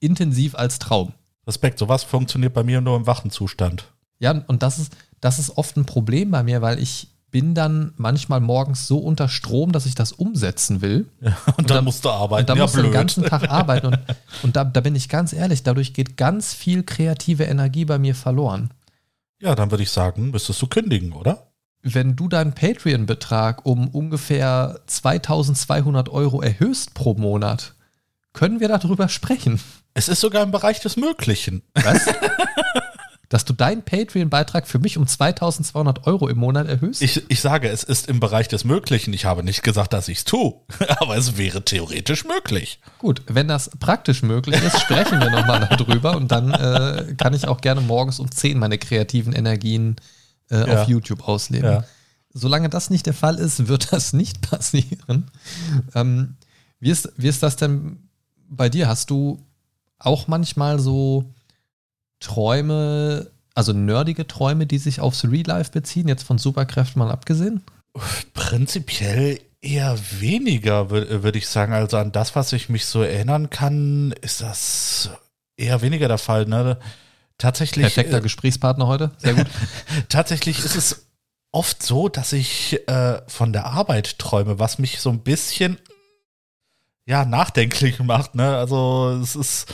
[0.00, 1.12] intensiv als Traum.
[1.46, 3.92] Respekt, sowas funktioniert bei mir nur im wachen Zustand.
[4.18, 7.92] Ja, und das ist, das ist oft ein Problem bei mir, weil ich bin dann
[7.96, 11.06] manchmal morgens so unter Strom, dass ich das umsetzen will.
[11.20, 12.42] Ja, und, dann, dann- musst du arbeiten.
[12.42, 12.94] Und da ja, musst du den blöd.
[12.94, 13.86] ganzen Tag arbeiten.
[13.88, 13.98] Und,
[14.42, 18.14] und da, da bin ich ganz ehrlich, dadurch geht ganz viel kreative Energie bei mir
[18.14, 18.70] verloren.
[19.40, 21.48] Ja, dann würde ich sagen, müsstest du kündigen, oder?
[21.82, 27.74] Wenn du deinen Patreon-Betrag um ungefähr 2200 Euro erhöhst pro Monat,
[28.32, 29.60] können wir darüber sprechen.
[29.96, 31.62] Es ist sogar im Bereich des Möglichen.
[31.74, 32.06] Was?
[33.30, 37.02] Dass du deinen Patreon-Beitrag für mich um 2200 Euro im Monat erhöhst?
[37.02, 39.12] Ich, ich sage, es ist im Bereich des Möglichen.
[39.14, 40.54] Ich habe nicht gesagt, dass ich es tue,
[41.00, 42.78] aber es wäre theoretisch möglich.
[42.98, 47.48] Gut, wenn das praktisch möglich ist, sprechen wir nochmal darüber und dann äh, kann ich
[47.48, 49.96] auch gerne morgens um 10 meine kreativen Energien
[50.50, 50.82] äh, Ja.
[50.82, 51.68] auf YouTube ausleben.
[51.72, 51.84] Ja.
[52.32, 55.30] Solange das nicht der Fall ist, wird das nicht passieren.
[55.94, 56.36] Ähm,
[56.80, 58.08] wie, ist, wie ist das denn
[58.48, 58.86] bei dir?
[58.86, 59.44] Hast du
[59.98, 61.24] auch manchmal so
[62.20, 67.62] Träume, also nerdige Träume, die sich aufs Real Life beziehen, jetzt von Superkräften mal abgesehen?
[68.34, 71.72] Prinzipiell eher weniger, würde würd ich sagen.
[71.72, 75.10] Also an das, was ich mich so erinnern kann, ist das
[75.56, 76.46] eher weniger der Fall.
[76.46, 76.78] Ne?
[77.38, 77.82] Tatsächlich.
[77.82, 79.12] Perfekter äh, Gesprächspartner heute.
[79.18, 79.46] Sehr gut.
[80.08, 81.06] Tatsächlich ist es
[81.52, 85.78] oft so, dass ich äh, von der Arbeit träume, was mich so ein bisschen
[87.06, 88.34] ja nachdenklich macht.
[88.34, 88.56] Ne?
[88.56, 89.72] Also es ist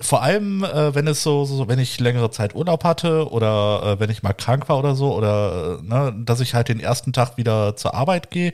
[0.00, 4.00] vor allem, äh, wenn es so, so, wenn ich längere Zeit Urlaub hatte oder äh,
[4.00, 7.12] wenn ich mal krank war oder so oder äh, ne, dass ich halt den ersten
[7.12, 8.52] Tag wieder zur Arbeit gehe,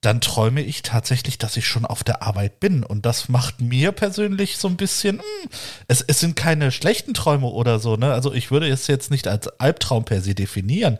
[0.00, 2.84] dann träume ich tatsächlich, dass ich schon auf der Arbeit bin.
[2.84, 5.22] Und das macht mir persönlich so ein bisschen, mh,
[5.88, 8.12] es, es sind keine schlechten Träume oder so, ne?
[8.12, 10.98] Also ich würde es jetzt nicht als Albtraum per se definieren,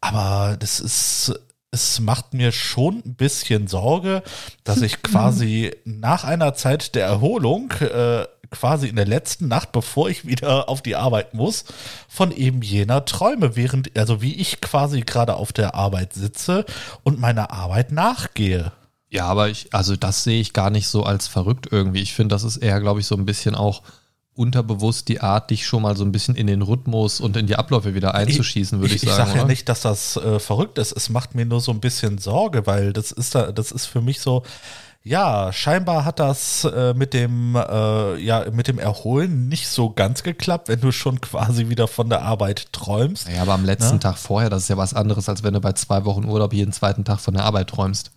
[0.00, 1.34] aber das ist,
[1.70, 4.22] es macht mir schon ein bisschen Sorge,
[4.64, 10.08] dass ich quasi nach einer Zeit der Erholung äh, quasi in der letzten Nacht, bevor
[10.08, 11.64] ich wieder auf die Arbeit muss,
[12.08, 16.64] von eben jener träume, während, also wie ich quasi gerade auf der Arbeit sitze
[17.02, 18.72] und meiner Arbeit nachgehe.
[19.08, 22.02] Ja, aber ich, also das sehe ich gar nicht so als verrückt irgendwie.
[22.02, 23.82] Ich finde, das ist eher, glaube ich, so ein bisschen auch
[24.36, 27.56] unterbewusst die Art, dich schon mal so ein bisschen in den Rhythmus und in die
[27.56, 29.22] Abläufe wieder einzuschießen, würde ich, ich sagen.
[29.22, 30.92] Ich sage ja nicht, dass das äh, verrückt ist.
[30.92, 34.00] Es macht mir nur so ein bisschen Sorge, weil das ist da, das ist für
[34.00, 34.42] mich so,
[35.02, 40.24] ja, scheinbar hat das äh, mit dem äh, ja mit dem Erholen nicht so ganz
[40.24, 43.28] geklappt, wenn du schon quasi wieder von der Arbeit träumst.
[43.28, 44.00] Ja, aber am letzten Ne?
[44.00, 46.72] Tag vorher, das ist ja was anderes, als wenn du bei zwei Wochen Urlaub jeden
[46.72, 48.10] zweiten Tag von der Arbeit träumst.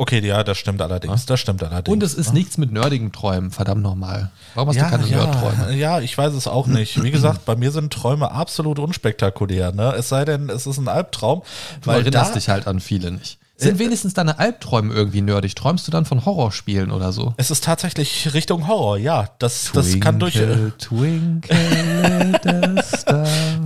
[0.00, 1.26] Okay, ja, das stimmt allerdings.
[1.26, 1.92] Das stimmt allerdings.
[1.92, 2.38] Und es ist ne?
[2.38, 4.30] nichts mit nerdigen Träumen, verdammt nochmal.
[4.54, 5.76] Warum hast ja, du keine ja, Nerdträume?
[5.76, 7.02] ja, ich weiß es auch nicht.
[7.02, 9.72] Wie gesagt, bei mir sind Träume absolut unspektakulär.
[9.72, 9.92] Ne?
[9.98, 11.42] Es sei denn, es ist ein Albtraum.
[11.82, 13.38] Du weil erinnerst da, dich halt an viele nicht.
[13.60, 15.54] Sind Äh, wenigstens deine Albträume irgendwie nerdig?
[15.54, 17.34] Träumst du dann von Horrorspielen oder so?
[17.36, 19.28] Es ist tatsächlich Richtung Horror, ja.
[19.38, 20.36] Das, das kann durch.
[20.36, 21.56] Äh, Twinkle.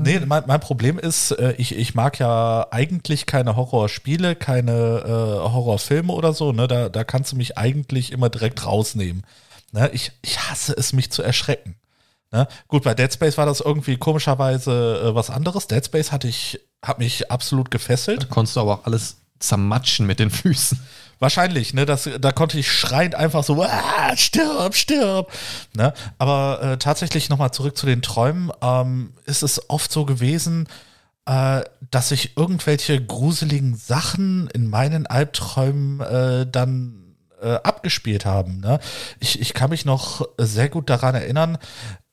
[0.02, 5.08] Nee, mein, mein Problem ist, äh, ich, ich mag ja eigentlich keine Horrorspiele, keine äh,
[5.08, 6.52] Horrorfilme oder so.
[6.52, 6.68] Ne?
[6.68, 9.22] Da, da kannst du mich eigentlich immer direkt rausnehmen.
[9.72, 9.90] Ne?
[9.94, 11.76] Ich, ich hasse es, mich zu erschrecken.
[12.32, 12.46] Ne?
[12.68, 15.68] Gut, bei Dead Space war das irgendwie komischerweise äh, was anderes.
[15.68, 18.28] Dead Space hatte ich, hat mich absolut gefesselt.
[18.28, 20.80] Konntest du aber auch alles zermatschen mit den Füßen.
[21.18, 25.32] Wahrscheinlich, ne, das, da konnte ich schreiend einfach so, ah, stirb, stirb.
[25.74, 25.94] Ne?
[26.18, 30.68] Aber äh, tatsächlich nochmal zurück zu den Träumen, ähm, ist es oft so gewesen,
[31.26, 38.60] äh, dass sich irgendwelche gruseligen Sachen in meinen Albträumen äh, dann äh, abgespielt haben.
[38.60, 38.80] Ne?
[39.20, 41.58] Ich, ich kann mich noch sehr gut daran erinnern,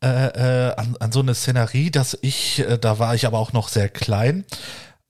[0.03, 3.67] äh, äh, an, an so eine Szenerie, dass ich, da war ich aber auch noch
[3.67, 4.45] sehr klein,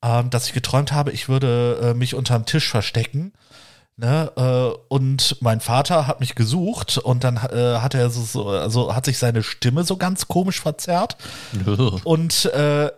[0.03, 3.33] ähm, dass ich geträumt habe, ich würde äh, mich unterm Tisch verstecken.
[3.97, 8.47] Ne, äh, und mein Vater hat mich gesucht und dann äh, hat er so, so,
[8.47, 11.17] also hat sich seine Stimme so ganz komisch verzerrt
[12.03, 12.89] und äh,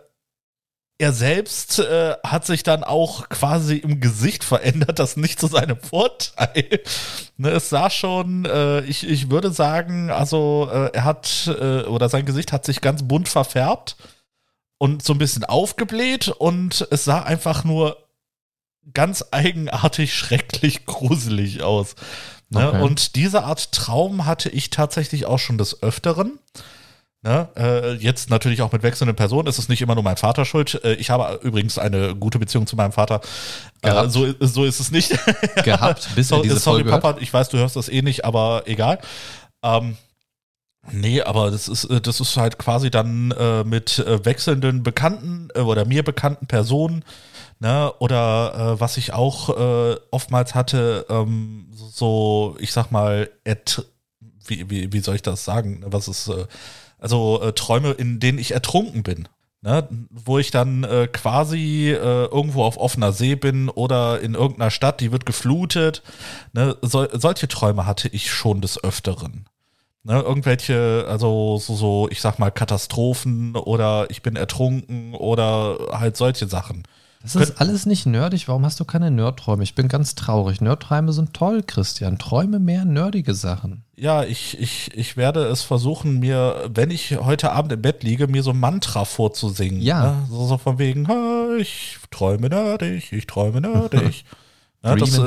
[0.98, 5.76] er selbst äh, hat sich dann auch quasi im Gesicht verändert, das nicht zu seinem
[5.76, 6.80] Vorteil.
[7.36, 12.08] ne, es sah schon, äh, ich, ich würde sagen, also äh, er hat, äh, oder
[12.08, 13.96] sein Gesicht hat sich ganz bunt verfärbt
[14.84, 17.96] und so ein bisschen aufgebläht und es sah einfach nur
[18.92, 21.94] ganz eigenartig, schrecklich, gruselig aus.
[22.50, 22.68] Ne?
[22.68, 22.82] Okay.
[22.82, 26.38] Und diese Art Traum hatte ich tatsächlich auch schon des Öfteren.
[27.22, 27.48] Ne?
[27.56, 29.48] Äh, jetzt natürlich auch mit wechselnden Personen.
[29.48, 30.78] Es ist nicht immer nur mein Vater schuld.
[30.84, 33.22] Äh, ich habe übrigens eine gute Beziehung zu meinem Vater.
[33.80, 35.18] Äh, so, so ist es nicht.
[35.64, 37.02] Gehabt, bis So, diese sorry, Folge hört.
[37.02, 38.98] Papa, ich weiß, du hörst das eh nicht, aber egal.
[39.62, 39.96] Ähm,
[40.92, 45.48] nee, aber das ist, äh, das ist halt quasi dann äh, mit äh, wechselnden bekannten
[45.54, 47.04] äh, oder mir bekannten Personen,
[47.60, 53.84] ne, oder äh, was ich auch äh, oftmals hatte, ähm, so, ich sag mal, et,
[54.46, 55.82] wie, wie, wie soll ich das sagen?
[55.86, 56.30] Was ist,
[56.98, 59.28] also Träume, in denen ich ertrunken bin.
[59.62, 65.10] Ne, wo ich dann quasi irgendwo auf offener See bin oder in irgendeiner Stadt, die
[65.10, 66.02] wird geflutet.
[66.52, 69.46] Ne, sol solche Träume hatte ich schon des Öfteren.
[70.06, 76.16] Ne, irgendwelche, also so, so, ich sag mal, Katastrophen oder ich bin ertrunken oder halt
[76.18, 76.82] solche Sachen.
[77.22, 78.48] Das ist alles nicht nerdig.
[78.48, 79.62] Warum hast du keine Nerdträume?
[79.62, 80.60] Ich bin ganz traurig.
[80.60, 82.18] Nerdträume sind toll, Christian.
[82.18, 83.82] Träume mehr nerdige Sachen.
[83.96, 88.26] Ja, ich, ich, ich werde es versuchen, mir, wenn ich heute Abend im Bett liege,
[88.26, 89.80] mir so ein Mantra vorzusingen.
[89.80, 90.02] Ja.
[90.02, 90.26] Ne?
[90.28, 94.26] So, so von wegen, "Ha, ich träume nerdig, ich träume nerdig.
[94.84, 95.18] Ne, das,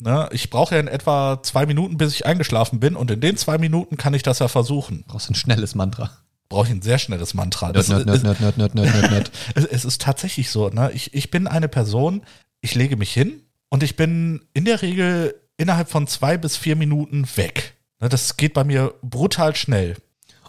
[0.00, 3.36] ne, ich brauche ja in etwa zwei Minuten, bis ich eingeschlafen bin und in den
[3.36, 5.04] zwei Minuten kann ich das ja versuchen.
[5.08, 6.10] Brauchst ein schnelles Mantra.
[6.48, 7.66] Brauche ich ein sehr schnelles Mantra.
[7.66, 9.30] Nerd, Das nerd, ist- nerd, nerd, nerd, nerd, nerd, nerd, nerd.
[9.56, 10.90] es, es ist tatsächlich so, ne?
[10.92, 12.22] Ich, ich bin eine Person,
[12.60, 16.76] ich lege mich hin und ich bin in der Regel innerhalb von zwei bis vier
[16.76, 17.74] Minuten weg.
[18.00, 19.96] Ne, das geht bei mir brutal schnell.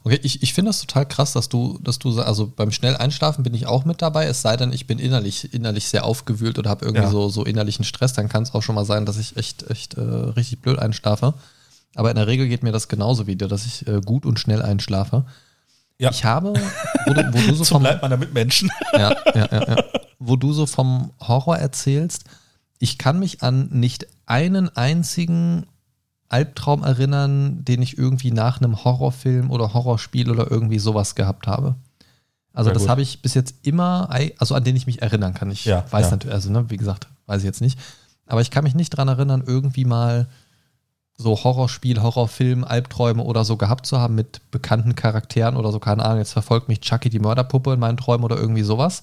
[0.06, 3.44] Okay, ich, ich finde das total krass, dass du, dass du, also beim schnell Einschlafen
[3.44, 6.70] bin ich auch mit dabei, es sei denn, ich bin innerlich, innerlich sehr aufgewühlt oder
[6.70, 7.10] habe irgendwie Ja.
[7.10, 9.96] so, so innerlichen Stress, dann kann es auch schon mal sein, dass ich echt, echt
[9.96, 11.34] äh, richtig blöd einschlafe.
[11.96, 14.40] Aber in der Regel geht mir das genauso wie dir, dass ich äh, gut und
[14.40, 15.26] schnell einschlafe.
[15.98, 16.12] Ja.
[16.12, 16.54] Ich habe,
[17.08, 18.70] wo du, wo du so vom, meiner Mitmenschen.
[18.94, 19.84] ja, ja, ja, ja.
[20.20, 22.26] Wo du so vom Horror erzählst,
[22.78, 25.66] ich kann mich an nicht einen einzigen
[26.30, 31.76] Albtraum erinnern, den ich irgendwie nach einem Horrorfilm oder Horrorspiel oder irgendwie sowas gehabt habe.
[32.54, 34.10] Also Sehr das habe ich bis jetzt immer,
[34.40, 35.52] also an den ich mich erinnern kann.
[35.52, 36.12] Ich Ja, weiß ja.
[36.12, 37.78] natürlich, also ne, wie gesagt, weiß ich jetzt nicht.
[38.26, 40.28] Aber ich kann mich nicht dran erinnern, irgendwie mal
[41.18, 46.04] so Horrorspiel, Horrorfilm, Albträume oder so gehabt zu haben mit bekannten Charakteren oder so, keine
[46.04, 49.02] Ahnung, jetzt verfolgt mich Chucky die Mörderpuppe in meinen Träumen oder irgendwie sowas.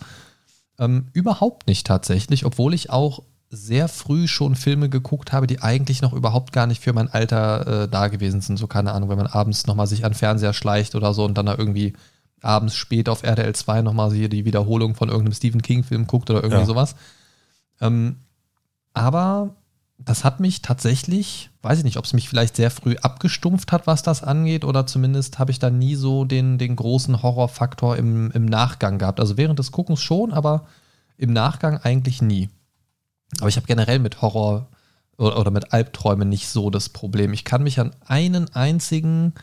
[0.78, 3.22] Ähm, überhaupt nicht tatsächlich, obwohl ich auch
[3.54, 7.82] sehr früh schon Filme geguckt habe, die eigentlich noch überhaupt gar nicht für mein Alter
[7.82, 8.56] äh, da gewesen sind.
[8.56, 11.44] So, keine Ahnung, wenn man abends nochmal sich an Fernseher schleicht oder so und dann
[11.46, 11.92] da irgendwie
[12.40, 16.42] abends spät auf RTL 2 nochmal hier die Wiederholung von irgendeinem Stephen King-Film guckt oder
[16.42, 16.66] irgendwie Ja.
[16.66, 16.96] sowas.
[17.82, 18.16] Ähm,
[18.94, 19.50] aber
[19.98, 23.86] das hat mich tatsächlich, weiß ich nicht, ob es mich vielleicht sehr früh abgestumpft hat,
[23.86, 28.30] was das angeht, oder zumindest habe ich da nie so den, den großen Horrorfaktor im,
[28.32, 29.20] im Nachgang gehabt.
[29.20, 30.64] Also während des Guckens schon, aber
[31.18, 32.48] im Nachgang eigentlich nie.
[33.38, 34.68] Aber ich habe generell mit Horror
[35.18, 37.32] oder, oder mit Albträumen nicht so das Problem.
[37.32, 39.34] Ich kann mich an einen einzigen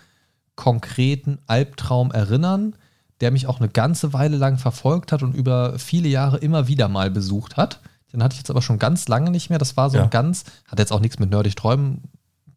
[0.56, 2.76] konkreten Albtraum erinnern,
[3.22, 6.88] der mich auch eine ganze Weile lang verfolgt hat und über viele Jahre immer wieder
[6.88, 7.80] mal besucht hat.
[8.14, 9.60] Den hatte ich jetzt aber schon ganz lange nicht mehr.
[9.60, 10.04] Das war so Ja.
[10.04, 12.04] ein ganz, hat jetzt auch nichts mit nerdig Träumen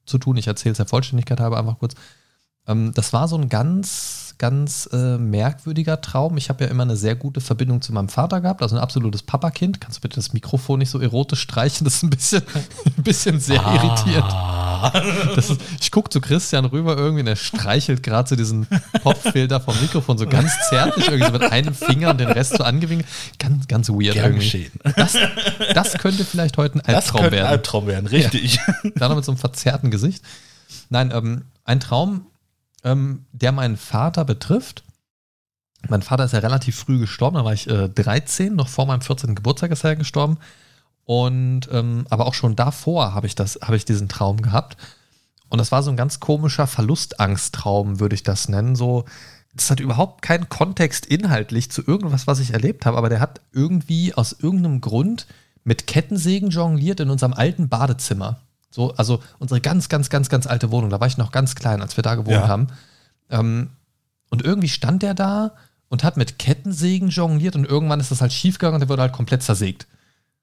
[0.07, 0.37] zu tun.
[0.37, 1.95] Ich erzähle es der Vollständigkeit halber einfach kurz.
[2.69, 6.37] Ähm, das war so ein ganz, ganz äh, merkwürdiger Traum.
[6.37, 9.23] Ich habe ja immer eine sehr gute Verbindung zu meinem Vater gehabt, also ein absolutes
[9.23, 9.81] Papakind.
[9.81, 11.85] Kannst du bitte das Mikrofon nicht so erotisch streichen?
[11.85, 12.43] Das ist ein bisschen,
[12.85, 13.65] ein bisschen sehr.
[13.65, 14.91] Ah.
[15.35, 18.67] Das ist, ich gucke zu Christian rüber irgendwie und er streichelt gerade so diesen
[19.03, 22.65] Popfilter vom Mikrofon so ganz zärtlich, irgendwie so mit einem Finger und den Rest so
[22.65, 23.09] angewinkelt.
[23.39, 24.45] Ganz, ganz weird Gern irgendwie.
[24.45, 24.73] geschehen.
[24.97, 25.17] Das,
[25.75, 27.53] das könnte vielleicht heute ein Das Albtraum könnte ein werden.
[27.53, 28.59] Albtraum werden, richtig.
[28.97, 30.23] Da noch mit so einem verzerrten Gesicht.
[30.91, 32.27] Nein, ähm, ein Traum,
[32.85, 34.85] ähm, der meinen Vater betrifft.
[35.89, 39.01] Mein Vater ist ja relativ früh gestorben, da war ich äh, 13, noch vor meinem
[39.01, 39.35] 14.
[39.35, 40.39] Geburtstag ist er gestorben.
[41.05, 44.77] Und ähm, aber auch schon davor habe ich das, habe ich diesen Traum gehabt.
[45.49, 48.77] Und das war so ein ganz komischer Verlustangstraum, würde ich das nennen.
[48.77, 49.05] So,
[49.55, 53.41] das hat überhaupt keinen Kontext inhaltlich zu irgendwas, was ich erlebt habe, aber der hat
[53.53, 55.27] irgendwie aus irgendeinem Grund
[55.65, 58.41] mit Kettensägen jongliert in unserem alten Badezimmer.
[58.73, 60.91] So, also unsere ganz, ganz, ganz, ganz alte Wohnung.
[60.91, 62.49] Da war ich noch ganz klein, als wir da gewohnt Ja.
[62.49, 62.69] haben.
[63.31, 63.71] Ähm,
[64.31, 65.53] und irgendwie stand der da
[65.89, 69.13] und hat mit Kettensägen jongliert und irgendwann ist das halt schiefgegangen und der wurde halt
[69.13, 69.87] komplett zersägt.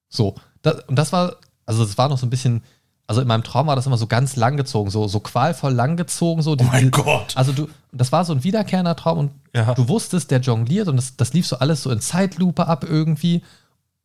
[0.07, 0.35] So.
[0.61, 2.61] Das, und das war, also das war noch so ein bisschen,
[3.07, 6.51] also in meinem Traum war das immer so ganz langgezogen, so, so qualvoll langgezogen, so.
[6.59, 7.35] Oh mein Gott.
[7.35, 9.73] Also du, das war so ein wiederkehrender Traum und Ja.
[9.73, 13.41] du wusstest, der jongliert und das, das lief so alles so in Zeitlupe ab irgendwie.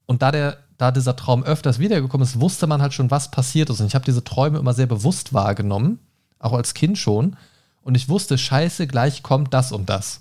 [0.07, 3.71] Und da der, da dieser Traum öfters wiedergekommen ist, wusste man halt schon, was passiert
[3.71, 3.81] ist.
[3.81, 5.99] Und ich habe diese Träume immer sehr bewusst wahrgenommen,
[6.39, 7.37] auch als Kind schon.
[7.83, 10.21] Und ich wusste, scheiße, gleich kommt das und das.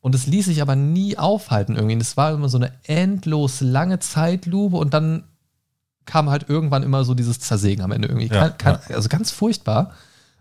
[0.00, 1.94] Und es ließ sich aber nie aufhalten irgendwie.
[1.94, 5.24] Und es war immer so eine endlos lange Zeitlupe und dann
[6.06, 8.28] kam halt irgendwann immer so dieses Zersägen am Ende irgendwie.
[8.28, 9.92] Ja, Kein, kein, Also ganz furchtbar.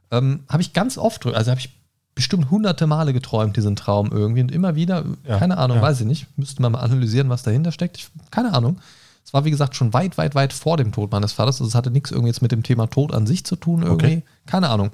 [0.10, 1.70] Ähm, habe ich ganz oft, also habe ich
[2.16, 4.42] bestimmt hunderte Male geträumt, diesen Traum irgendwie.
[4.42, 5.84] Und immer wieder, Ja, keine Ahnung, ja.
[5.84, 6.28] weiß ich nicht.
[6.38, 7.98] Müsste man mal analysieren, was dahinter steckt.
[7.98, 8.80] Ich, keine Ahnung.
[9.28, 11.56] Es war, wie gesagt, schon weit, weit, weit vor dem Tod meines Vaters.
[11.60, 14.06] Also es hatte nichts irgendwie jetzt mit dem Thema Tod an sich zu tun irgendwie.
[14.06, 14.24] Okay.
[14.46, 14.92] Keine Ahnung.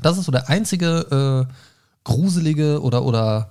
[0.00, 1.52] Das ist so der einzige äh,
[2.02, 3.50] gruselige oder, oder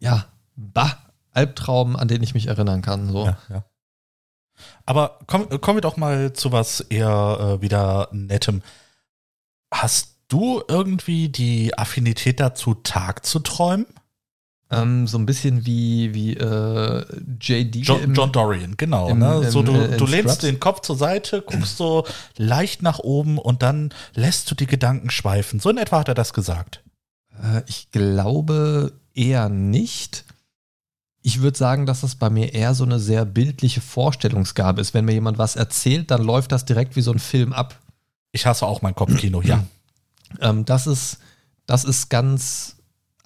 [0.00, 0.98] ja, bah,
[1.32, 3.10] Albtraum, an den ich mich erinnern kann.
[3.10, 3.24] So.
[3.24, 3.64] Ja, ja.
[4.84, 8.60] Aber komm, kommen wir doch mal zu was eher äh, wieder Nettem.
[9.72, 13.86] Hast du irgendwie die Affinität dazu, Tag zu träumen?
[14.68, 17.04] Ähm, so ein bisschen wie, wie äh,
[17.40, 17.76] JD.
[17.86, 19.08] John, im- John Dorian, genau.
[19.10, 19.48] im- ne?
[19.50, 22.04] so, im, du, äh, du lehnst den Kopf zur Seite, guckst so
[22.36, 25.60] leicht nach oben und dann lässt du die Gedanken schweifen.
[25.60, 26.82] So in etwa hat er das gesagt.
[27.40, 30.24] Äh, ich glaube eher nicht.
[31.22, 34.94] Ich würde sagen, dass das bei mir eher so eine sehr bildliche Vorstellungsgabe ist.
[34.94, 37.80] Wenn mir jemand was erzählt, dann läuft das direkt wie so ein Film ab.
[38.32, 39.64] Ich hasse auch mein Kopfkino, ja.
[40.40, 41.18] Ähm, das ist,
[41.66, 42.75] das ist ganz,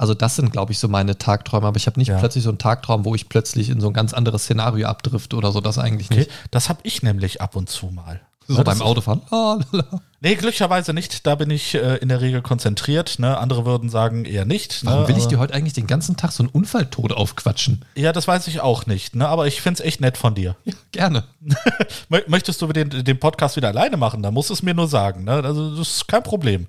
[0.00, 2.18] also das sind, glaube ich, so meine Tagträume, aber ich habe nicht Ja.
[2.18, 5.52] plötzlich so einen Tagtraum, wo ich plötzlich in so ein ganz anderes Szenario abdrifte oder
[5.52, 6.30] so, das eigentlich Okay, nicht.
[6.50, 8.20] das habe ich nämlich ab und zu mal.
[8.48, 9.20] So Ja, beim Autofahren.
[9.30, 9.58] La.
[10.22, 11.26] Nee, glücklicherweise nicht.
[11.26, 13.18] Da bin ich äh, in der Regel konzentriert.
[13.20, 13.38] Ne?
[13.38, 14.84] Andere würden sagen eher nicht.
[14.84, 15.08] Warum ne?
[15.08, 17.86] will ich dir heute eigentlich den ganzen Tag so einen Unfalltod aufquatschen?
[17.94, 19.14] Ja, das weiß ich auch nicht.
[19.16, 19.26] Ne?
[19.26, 20.56] Aber ich finde es echt nett von dir.
[20.66, 21.24] Ja, gerne.
[22.10, 24.22] Mö- Möchtest du den, den Podcast wieder alleine machen?
[24.22, 25.24] Dann musst du es mir nur sagen.
[25.24, 25.32] Ne?
[25.42, 26.66] Also, das ist kein Problem.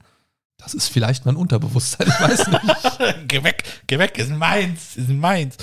[0.63, 3.27] Das ist vielleicht mein Unterbewusstsein, ich weiß nicht.
[3.27, 5.57] geh weg, geh weg, ist meins, ist meins.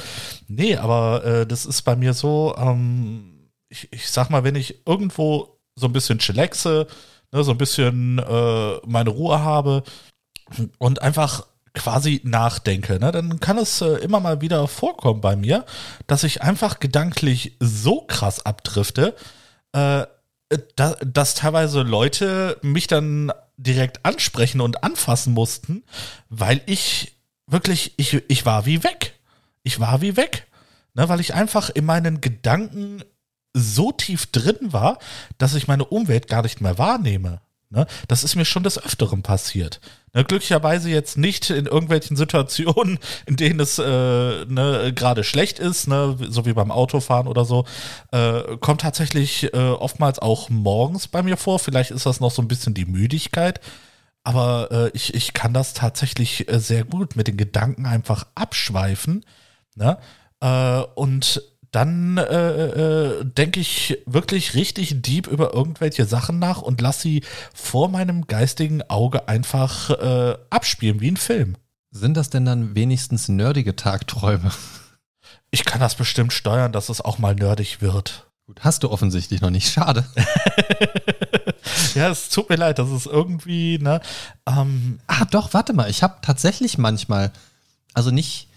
[0.48, 4.86] Nee, aber äh, das ist bei mir so, ähm, ich, ich sag mal, wenn ich
[4.86, 6.86] irgendwo so ein bisschen chillaxe,
[7.32, 9.84] ne, so ein bisschen äh, meine Ruhe habe
[10.78, 15.64] und einfach quasi nachdenke, ne, dann kann es äh, immer mal wieder vorkommen bei mir,
[16.06, 19.14] dass ich einfach gedanklich so krass abdrifte,
[19.72, 20.06] äh,
[20.76, 25.84] da, dass teilweise Leute mich dann direkt ansprechen und anfassen mussten,
[26.28, 27.12] weil ich
[27.46, 29.18] wirklich, ich, ich war wie weg.
[29.62, 30.46] Ich war wie weg.
[30.94, 33.02] Ne, weil ich einfach in meinen Gedanken
[33.52, 34.98] so tief drin war,
[35.36, 37.40] dass ich meine Umwelt gar nicht mehr wahrnehme.
[37.70, 37.86] Ne?
[38.06, 39.80] Das ist mir schon des Öfteren passiert.
[40.14, 43.84] Ne, glücklicherweise jetzt nicht in irgendwelchen Situationen, in denen es äh,
[44.46, 47.64] ne, gerade schlecht ist, ne, so wie beim Autofahren oder so.
[48.12, 51.58] Äh, kommt tatsächlich äh, oftmals auch morgens bei mir vor.
[51.58, 53.60] Vielleicht ist das noch so ein bisschen die Müdigkeit.
[54.24, 59.24] Aber äh, ich, ich kann das tatsächlich äh, sehr gut mit den Gedanken einfach abschweifen.
[59.74, 59.98] Ne?
[60.40, 61.42] Äh, und
[61.78, 67.22] dann äh, äh, denke ich wirklich richtig deep über irgendwelche Sachen nach und lasse sie
[67.54, 71.56] vor meinem geistigen Auge einfach äh, abspielen, wie ein Film.
[71.92, 74.50] Sind das denn dann wenigstens nerdige Tagträume?
[75.52, 78.26] Ich kann das bestimmt steuern, dass es auch mal nerdig wird.
[78.46, 79.72] Gut, hast du offensichtlich noch nicht.
[79.72, 80.04] Schade.
[81.94, 84.00] ja, es tut mir leid, das ist irgendwie, ne?
[84.46, 85.88] Ähm, ah, doch, warte mal.
[85.88, 87.30] Ich habe tatsächlich manchmal,
[87.94, 88.48] also nicht,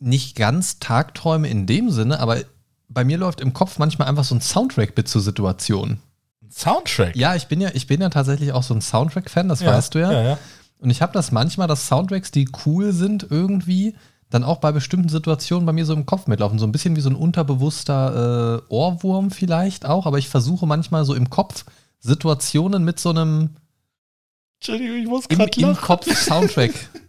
[0.00, 2.42] nicht ganz Tagträume in dem Sinne, aber
[2.94, 5.98] bei mir läuft im Kopf manchmal einfach so ein Soundtrack mit zur Situation.
[6.50, 7.16] Soundtrack?
[7.16, 9.94] Ja, ich bin ja, ich bin ja tatsächlich auch so ein Soundtrack-Fan, das ja, weißt
[9.94, 10.12] du ja.
[10.12, 10.38] ja, ja.
[10.78, 13.94] Und ich habe das manchmal, dass Soundtracks, die cool sind irgendwie,
[14.30, 16.58] dann auch bei bestimmten Situationen bei mir so im Kopf mitlaufen.
[16.58, 21.04] So ein bisschen wie so ein unterbewusster äh, Ohrwurm vielleicht auch, aber ich versuche manchmal
[21.04, 21.64] so im Kopf
[22.00, 23.50] Situationen mit so einem
[24.60, 26.72] Entschuldigung, ich muss gerade im, im Kopf Soundtrack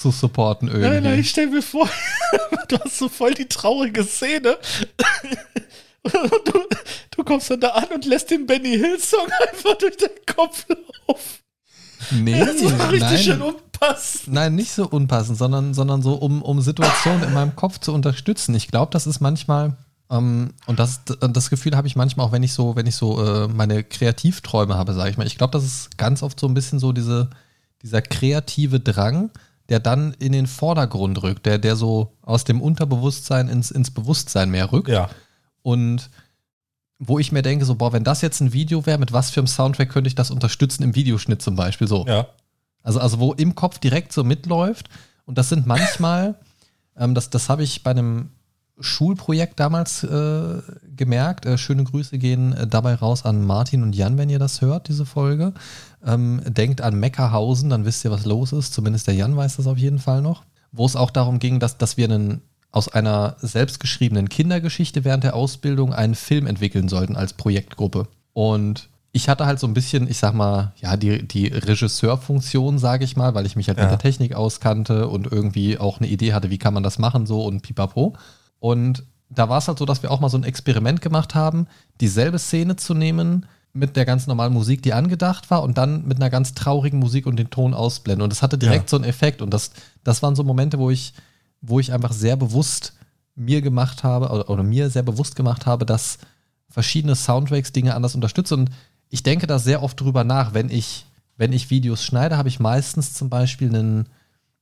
[0.00, 0.88] zu supporten irgendwie.
[0.88, 1.88] Nein, nein, ich stell mir vor,
[2.68, 4.56] du hast so voll die traurige Szene.
[6.02, 6.64] Du,
[7.14, 10.66] du, kommst dann da an und lässt den Benny Hill Song einfach durch den Kopf
[11.06, 11.40] laufen.
[12.12, 13.18] Nee, das war richtig nein.
[13.18, 14.32] schön unpassend.
[14.32, 18.54] Nein, nicht so unpassend, sondern, sondern so, um, um Situationen in meinem Kopf zu unterstützen.
[18.54, 19.76] Ich glaube, das ist manchmal,
[20.10, 23.22] ähm, und das, das Gefühl habe ich manchmal auch, wenn ich so, wenn ich so
[23.22, 25.26] äh, meine Kreativträume habe, sage ich mal.
[25.26, 27.28] Ich glaube, das ist ganz oft so ein bisschen so diese,
[27.82, 29.30] dieser kreative Drang,
[29.70, 34.50] der dann in den Vordergrund rückt, der, der so aus dem Unterbewusstsein ins, ins Bewusstsein
[34.50, 34.88] mehr rückt.
[34.88, 35.08] Ja.
[35.62, 36.10] Und
[36.98, 39.40] wo ich mir denke, so, boah, wenn das jetzt ein Video wäre, mit was für
[39.40, 42.04] einem Soundtrack könnte ich das unterstützen im Videoschnitt zum Beispiel so.
[42.06, 42.26] Ja.
[42.82, 44.90] Also, also wo im Kopf direkt so mitläuft.
[45.24, 46.34] Und das sind manchmal,
[46.96, 48.30] ähm, das, das habe ich bei einem
[48.80, 50.62] Schulprojekt damals äh,
[50.96, 51.46] gemerkt.
[51.46, 54.88] Äh, schöne Grüße gehen äh, dabei raus an Martin und Jan, wenn ihr das hört,
[54.88, 55.52] diese Folge.
[56.04, 58.72] Ähm, denkt an Meckerhausen, dann wisst ihr, was los ist.
[58.72, 60.44] Zumindest der Jan weiß das auf jeden Fall noch.
[60.72, 62.40] Wo es auch darum ging, dass, dass wir einen,
[62.72, 68.06] aus einer selbstgeschriebenen Kindergeschichte während der Ausbildung einen Film entwickeln sollten als Projektgruppe.
[68.32, 73.04] Und ich hatte halt so ein bisschen, ich sag mal, ja, die, die Regisseurfunktion, sage
[73.04, 73.84] ich mal, weil ich mich halt ja.
[73.84, 77.26] mit der Technik auskannte und irgendwie auch eine Idee hatte, wie kann man das machen,
[77.26, 78.14] so und pipapo.
[78.60, 81.66] Und da war es halt so, dass wir auch mal so ein Experiment gemacht haben,
[82.00, 86.18] dieselbe Szene zu nehmen mit der ganz normalen Musik, die angedacht war, und dann mit
[86.18, 88.22] einer ganz traurigen Musik und den Ton ausblenden.
[88.22, 88.88] Und das hatte direkt ja.
[88.88, 89.42] so einen Effekt.
[89.42, 89.70] Und das,
[90.02, 91.14] das waren so Momente, wo ich,
[91.60, 92.94] wo ich einfach sehr bewusst
[93.36, 96.18] mir gemacht habe, oder, oder mir sehr bewusst gemacht habe, dass
[96.68, 98.60] verschiedene Soundtracks Dinge anders unterstützen.
[98.60, 98.70] Und
[99.08, 101.06] ich denke da sehr oft drüber nach, wenn ich,
[101.36, 104.08] wenn ich Videos schneide, habe ich meistens zum Beispiel einen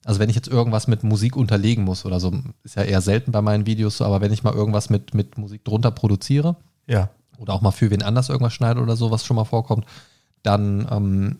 [0.08, 2.32] also wenn ich jetzt irgendwas mit Musik unterlegen muss oder so,
[2.64, 5.36] ist ja eher selten bei meinen Videos so, aber wenn ich mal irgendwas mit, mit
[5.36, 6.56] Musik drunter produziere,
[6.86, 7.10] ja.
[7.36, 9.84] oder auch mal für wen anders irgendwas schneide oder so, was schon mal vorkommt,
[10.42, 11.38] dann ähm,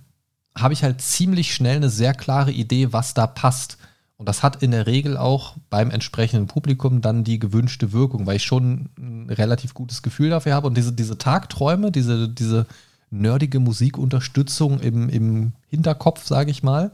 [0.54, 3.78] habe ich halt ziemlich schnell eine sehr klare Idee, was da passt.
[4.18, 8.36] Und das hat in der Regel auch beim entsprechenden Publikum dann die gewünschte Wirkung, weil
[8.36, 10.66] ich schon ein relativ gutes Gefühl dafür habe.
[10.66, 12.66] Und diese, diese Tagträume, diese, diese
[13.08, 16.90] nerdige Musikunterstützung im, im Hinterkopf, sage ich mal,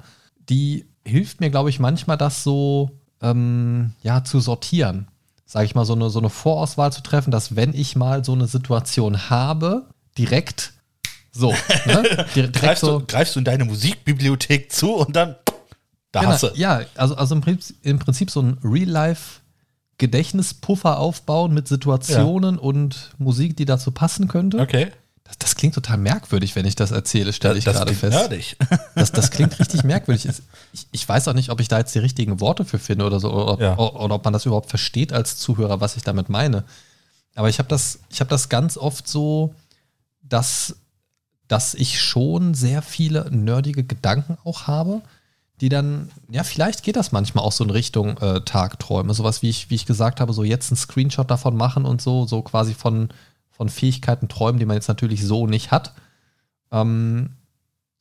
[0.49, 2.91] die hilft mir, glaube ich, manchmal das so
[3.21, 5.09] ähm, ja, zu sortieren.
[5.47, 8.33] Sage ich mal, so eine, so eine Vorauswahl zu treffen, dass wenn ich mal so
[8.33, 9.87] eine Situation habe,
[10.17, 10.73] direkt
[11.33, 11.53] so.
[11.87, 12.27] Ne?
[12.35, 15.35] Direkt greifst, so du, greifst du in deine Musikbibliothek zu und dann
[16.13, 16.51] da genau, hast du.
[16.55, 19.41] Ja, also, also im, Prinzip, im Prinzip so ein Real-Life
[19.99, 22.61] Gedächtnispuffer aufbauen mit Situationen ja.
[22.61, 24.61] und Musik, die dazu passen könnte.
[24.61, 24.93] Okay.
[25.25, 28.13] Das, das, klingt total merkwürdig, wenn ich das erzähle, stelle ich das gerade fest.
[28.13, 28.57] Nerdig.
[28.95, 30.29] Das, das klingt richtig merkwürdig.
[30.73, 33.19] Ich, ich, weiß auch nicht, ob ich da jetzt die richtigen Worte für finde oder
[33.19, 33.79] so, oder, ja.
[33.79, 36.65] oder ob man das überhaupt versteht als Zuhörer, was ich damit meine.
[37.35, 39.55] Aber ich habe das, hab das ganz oft so,
[40.23, 40.77] dass,
[41.49, 45.03] dass ich schon sehr viele nerdige Gedanken auch habe,
[45.61, 49.15] die dann, ja, vielleicht geht das manchmal auch so in Richtung äh, Tagträume.
[49.15, 52.27] Sowas, wie ich, wie ich gesagt habe, so jetzt einen Screenshot davon machen und so,
[52.27, 53.09] so quasi von
[53.57, 55.95] von Fähigkeiten träumen, die man jetzt natürlich so nicht hat.
[56.73, 57.31] Ähm,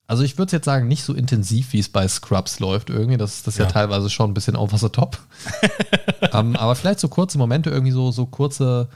[0.07, 3.17] Also ich würde jetzt sagen, nicht so intensiv, wie es bei Scrubs läuft irgendwie.
[3.17, 3.65] Das, das ist ja.
[3.65, 5.17] ja teilweise schon ein bisschen over the top.
[6.33, 8.89] ähm, aber vielleicht so kurze Momente, irgendwie so, so kurze,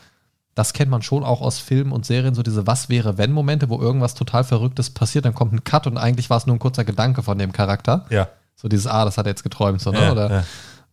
[0.54, 3.70] das kennt man schon auch aus Filmen und Serien, so diese Was wäre wenn Momente,
[3.70, 6.60] wo irgendwas total Verrücktes passiert, dann kommt ein Cut und eigentlich war es nur ein
[6.60, 8.06] kurzer Gedanke von dem Charakter.
[8.10, 8.28] Ja.
[8.56, 10.02] So dieses, ah, das hat er jetzt geträumt, so, ne?
[10.02, 10.44] Ja, oder, ja.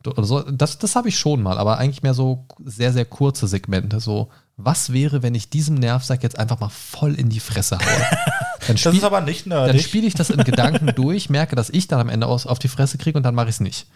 [0.04, 0.42] oder so.
[0.42, 4.00] Das, das habe ich schon mal, aber eigentlich mehr so sehr, sehr kurze Segmente.
[4.00, 7.86] So, was wäre, wenn ich diesem Nervsack jetzt einfach mal voll in die Fresse haue?
[8.66, 9.72] Dann spiel, das ist aber nicht nerdig.
[9.72, 12.58] Dann spiele ich das in Gedanken durch, merke, dass ich dann am Ende aus, auf
[12.58, 13.86] die Fresse kriege und dann mache ich es nicht.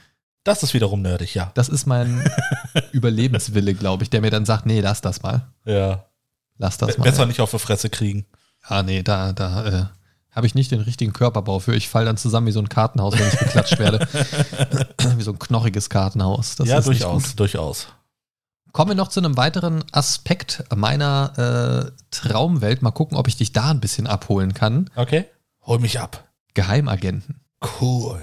[0.44, 1.52] Das ist wiederum nerdig, ja.
[1.54, 2.22] Das ist mein
[2.92, 5.48] Überlebenswille, glaube ich, der mir dann sagt, nee, lass das mal.
[5.64, 6.04] Ja.
[6.58, 7.04] Lass das Be mal.
[7.04, 7.26] Besser ja.
[7.26, 8.26] nicht auf die Fresse kriegen.
[8.62, 9.84] Ah, nee, da, da äh,
[10.30, 11.74] habe ich nicht den richtigen Körperbau für.
[11.74, 14.06] Ich falle dann zusammen wie so ein Kartenhaus, wenn ich geklatscht werde.
[15.16, 16.56] wie so ein knochiges Kartenhaus.
[16.56, 17.88] Das ja, durchaus, durchaus.
[18.72, 22.82] Kommen wir noch zu einem weiteren Aspekt meiner äh, Traumwelt.
[22.82, 24.90] Mal gucken, ob ich dich da ein bisschen abholen kann.
[24.94, 25.24] Okay.
[25.62, 26.28] Hol mich ab.
[26.54, 27.40] Geheimagenten.
[27.80, 28.20] Cool.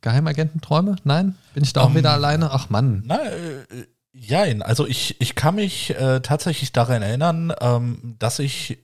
[0.00, 0.96] Geheimagententräume?
[1.04, 1.36] Nein?
[1.54, 2.50] Bin ich da auch um, wieder alleine?
[2.50, 3.02] Ach Mann.
[3.06, 3.64] Nein, äh,
[4.12, 4.62] jein.
[4.62, 8.78] Also ich, ich kann mich äh, tatsächlich daran erinnern, ähm, dass ich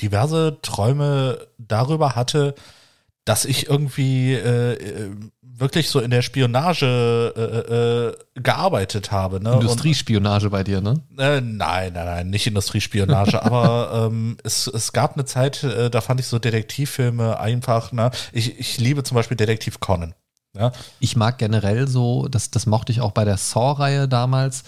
[0.00, 2.54] diverse Träume darüber hatte,
[3.24, 5.10] dass ich irgendwie äh, äh
[5.58, 9.42] wirklich so in der Spionage äh, äh, gearbeitet habe.
[9.42, 9.52] Ne?
[9.54, 11.00] Industriespionage Und, bei dir, ne?
[11.18, 16.00] Äh, nein, nein, nein, nicht Industriespionage, aber ähm, es, es gab eine Zeit, äh, da
[16.00, 18.10] fand ich so Detektivfilme einfach, ne?
[18.32, 20.14] Ich, ich liebe zum Beispiel Detektiv Conan.
[20.56, 20.72] Ja?
[21.00, 24.64] Ich mag generell so, das, das mochte ich auch bei der Saw-Reihe damals,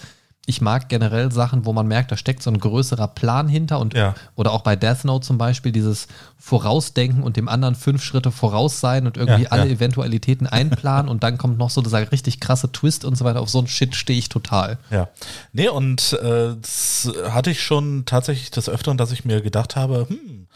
[0.47, 3.93] ich mag generell Sachen, wo man merkt, da steckt so ein größerer Plan hinter und
[3.93, 4.15] ja.
[4.35, 6.07] oder auch bei Death Note zum Beispiel dieses
[6.39, 9.75] Vorausdenken und dem anderen fünf Schritte voraus sein und irgendwie ja, alle ja.
[9.75, 13.39] Eventualitäten einplanen und dann kommt noch so dieser richtig krasse Twist und so weiter.
[13.39, 14.79] Auf so ein Shit stehe ich total.
[14.89, 15.09] Ja.
[15.53, 20.07] Nee, und äh, das hatte ich schon tatsächlich des Öfteren, dass ich mir gedacht habe,
[20.09, 20.47] hm,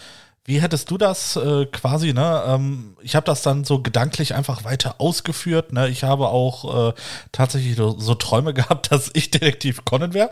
[0.46, 2.44] wie hättest du das äh, quasi, ne?
[2.48, 5.74] Ähm, ich habe das dann so gedanklich einfach weiter ausgeführt.
[5.74, 5.90] Ne?
[5.90, 6.94] Ich habe auch äh,
[7.32, 10.30] tatsächlich so, so, Träume gehabt, dass ich Detektiv Conan wäre.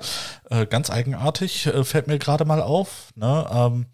[0.51, 3.11] Äh, ganz eigenartig, äh, fällt mir gerade mal auf.
[3.15, 3.47] Ne?
[3.51, 3.87] Ähm,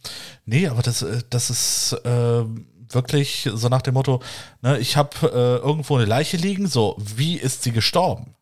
[0.46, 2.44] nee, aber das, äh, das ist äh,
[2.90, 4.22] wirklich so nach dem Motto,
[4.62, 8.36] ne, ich habe äh, irgendwo eine Leiche liegen, so, wie ist sie gestorben?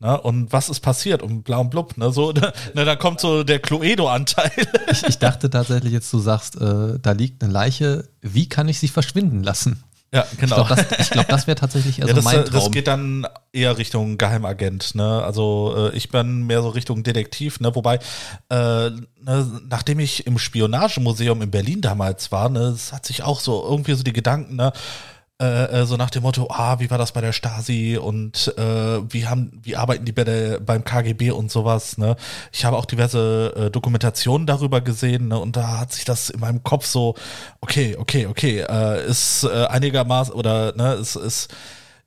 [0.00, 1.22] Ne, und was ist passiert?
[1.22, 1.96] Und bla und blub.
[1.96, 2.32] Ne, so,
[2.74, 4.50] ne, da kommt so der Cluedo-Anteil.
[4.90, 8.78] Ich, ich, dachte tatsächlich jetzt, du sagst, äh, da liegt eine Leiche, wie kann ich
[8.78, 9.82] sie verschwinden lassen?
[10.12, 10.60] Ja, genau.
[10.60, 12.54] Ich glaube, das, glaub, das wäre tatsächlich eher ja, so mein Traum.
[12.54, 14.94] Das geht dann eher Richtung Geheimagent.
[14.94, 15.22] Ne?
[15.22, 17.60] Also äh, ich bin mehr so Richtung Detektiv.
[17.60, 17.74] Ne?
[17.74, 17.96] Wobei,
[18.48, 23.40] äh, ne, nachdem ich im Spionagemuseum in Berlin damals war, ne, es hat sich auch
[23.40, 24.72] so irgendwie so die Gedanken, ne,
[25.40, 29.12] äh, äh, so nach dem Motto, ah, wie war das bei der Stasi und äh,
[29.12, 32.16] wie haben, wie arbeiten die bei der, beim KGB und sowas, ne?
[32.52, 35.38] Ich habe auch diverse äh, Dokumentationen darüber gesehen, ne?
[35.38, 37.14] Und da hat sich das in meinem Kopf so,
[37.60, 41.54] okay, okay, okay, äh, ist äh, einigermaßen oder ne, ist, ist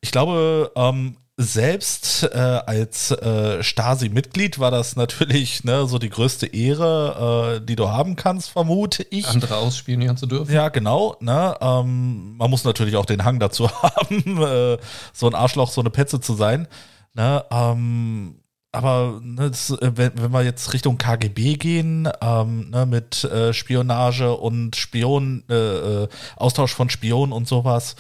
[0.02, 6.48] ich glaube, ähm, selbst äh, als äh, Stasi-Mitglied war das natürlich ne, so die größte
[6.48, 9.28] Ehre, äh, die du haben kannst, vermute ich.
[9.28, 10.54] Andere ausspionieren zu dürfen.
[10.54, 11.18] Ja, genau.
[11.20, 14.78] Ne, ähm, man muss natürlich auch den Hang dazu haben, äh,
[15.14, 16.68] so ein Arschloch, so eine Petze zu sein.
[17.14, 18.36] Ne, ähm,
[18.72, 23.54] aber ne, das, äh, wenn, wenn wir jetzt Richtung KGB gehen, ähm, ne, mit äh,
[23.54, 27.96] Spionage und Spion, äh, Austausch von Spionen und sowas,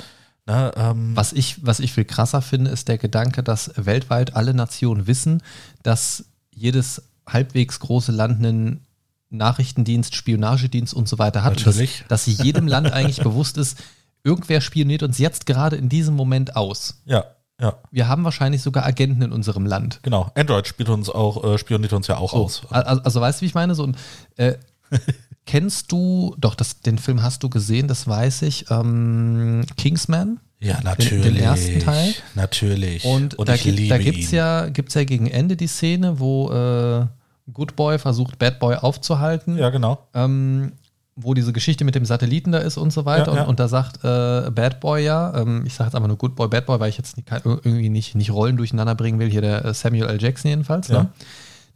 [0.47, 4.53] Ne, ähm was, ich, was ich viel krasser finde, ist der Gedanke, dass weltweit alle
[4.53, 5.43] Nationen wissen,
[5.83, 8.85] dass jedes halbwegs große Land einen
[9.29, 11.55] Nachrichtendienst, Spionagedienst und so weiter hat.
[11.55, 12.03] Natürlich.
[12.07, 13.77] Dass, dass jedem Land eigentlich bewusst ist,
[14.23, 17.01] irgendwer spioniert uns jetzt gerade in diesem Moment aus.
[17.05, 17.25] Ja.
[17.59, 17.77] Ja.
[17.91, 19.99] Wir haben wahrscheinlich sogar Agenten in unserem Land.
[20.01, 20.31] Genau.
[20.33, 22.61] Android spielt uns auch, äh, spioniert uns ja auch so, aus.
[22.71, 23.75] Also, also, weißt du, wie ich meine?
[23.75, 23.97] So, und,
[24.37, 24.55] äh,
[25.45, 30.39] Kennst du, doch, das, den Film hast du gesehen, das weiß ich, ähm, Kingsman?
[30.59, 31.23] Ja, natürlich.
[31.23, 32.13] Den, den, ersten Teil.
[32.35, 33.03] Natürlich.
[33.03, 37.07] Und, Und da, gibt, da gibt's ja, gibt's ja gegen Ende die Szene, wo äh,
[37.51, 39.57] Good Boy versucht, Bad Boy aufzuhalten.
[39.57, 40.07] Ja, genau.
[40.13, 40.73] Ähm,
[41.15, 43.31] wo diese Geschichte mit dem Satelliten da ist und so weiter.
[43.31, 43.43] Ja, ja.
[43.43, 46.35] Und, und, da sagt äh, Bad Boy ja, ähm, ich sage jetzt einfach nur Good
[46.35, 49.41] Boy, Bad Boy, weil ich jetzt nicht, irgendwie nicht, nicht Rollen durcheinander bringen will, hier
[49.41, 50.21] der äh, Samuel L.
[50.21, 50.95] Jackson jedenfalls, ne?
[50.95, 51.03] ja.
[51.03, 51.09] ne?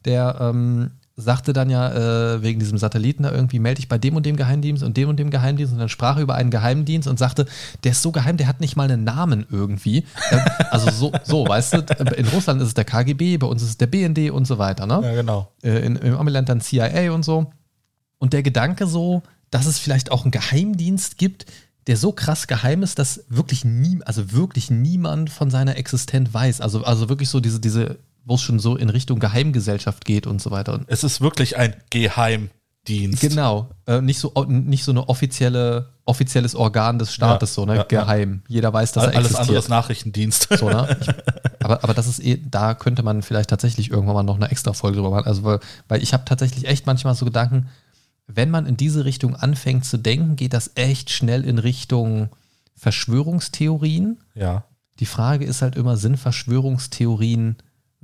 [0.06, 4.16] der ähm, sagte dann ja äh, wegen diesem Satelliten da irgendwie, melde ich bei dem
[4.18, 7.08] und dem Geheimdienst und dem und dem Geheimdienst und dann sprach er über einen Geheimdienst
[7.08, 7.46] und sagte,
[7.84, 10.06] der ist so geheim, der hat nicht mal einen Namen irgendwie.
[10.72, 11.78] also so, so, weißt du,
[12.18, 14.86] in Russland ist es der KGB, bei uns ist es der BND und so weiter,
[14.86, 15.00] ne?
[15.04, 15.52] Ja, genau.
[15.64, 17.52] Äh, in, Im Amiland dann CIA und so.
[18.18, 21.46] Und der Gedanke so, dass es vielleicht auch einen Geheimdienst gibt,
[21.88, 26.60] der so krass geheim ist, dass wirklich nie, also wirklich niemand von seiner Existenz weiß.
[26.60, 30.42] Also, also wirklich so diese, diese wo es schon so in Richtung Geheimgesellschaft geht und
[30.42, 30.82] so weiter.
[30.88, 32.54] Es ist wirklich ein Geheimdienst.
[32.88, 33.20] Dienst.
[33.22, 33.70] Genau.
[33.88, 37.78] Äh, nicht, so, nicht so eine offizielle, offizielles Organ des Staates, Ja, so, ne?
[37.78, 38.44] ja, Geheim.
[38.48, 39.42] Jeder weiß, dass er Alles existiert.
[39.42, 40.48] andere ist Nachrichtendienst.
[40.56, 40.96] So, ne?
[41.02, 41.08] ich,
[41.66, 44.74] aber, aber das ist eh, da könnte man vielleicht tatsächlich irgendwann mal noch eine extra
[44.74, 45.26] Folge drüber machen.
[45.26, 47.70] Also, weil, weil ich habe tatsächlich echt manchmal so Gedanken,
[48.28, 52.30] wenn man in diese Richtung anfängt zu denken, geht das echt schnell in Richtung
[52.76, 54.20] Verschwörungstheorien.
[54.36, 54.64] ja.
[55.00, 57.58] Die Frage ist halt immer, sind Verschwörungstheorien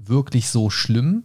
[0.08, 1.24] wirklich so schlimm?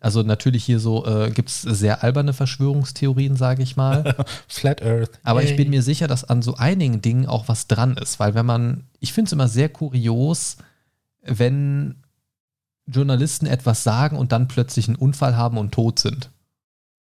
[0.00, 4.14] Also natürlich hier so äh, gibt es sehr alberne Verschwörungstheorien, sage ich mal.
[4.48, 5.18] Flat Earth.
[5.22, 8.34] Aber ich bin mir sicher, dass an so einigen Dingen auch was dran ist, weil
[8.34, 10.58] wenn man, ich finde es immer sehr kurios,
[11.22, 12.02] wenn
[12.86, 16.30] Journalisten etwas sagen und dann plötzlich einen Unfall haben und tot sind.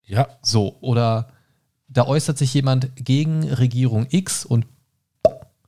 [0.03, 1.29] Ja, So, oder
[1.87, 4.65] da äußert sich jemand gegen Regierung X und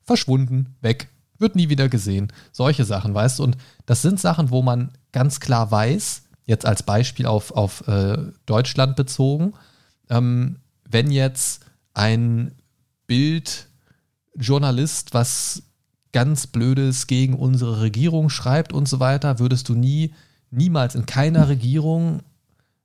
[0.04, 1.08] verschwunden, weg,
[1.44, 2.34] wird nie wieder gesehen.
[2.52, 3.44] Solche Sachen, weißt du?
[3.44, 8.18] Und das sind Sachen, wo man ganz klar weiß, jetzt als Beispiel auf, auf äh,
[8.48, 9.54] Deutschland bezogen,
[10.10, 10.56] ähm,
[10.90, 11.64] wenn jetzt
[11.94, 12.54] ein
[13.08, 15.64] Bildjournalist was
[16.12, 20.14] ganz Blödes gegen unsere Regierung schreibt und so weiter, würdest du nie,
[20.52, 22.22] niemals in keiner Regierung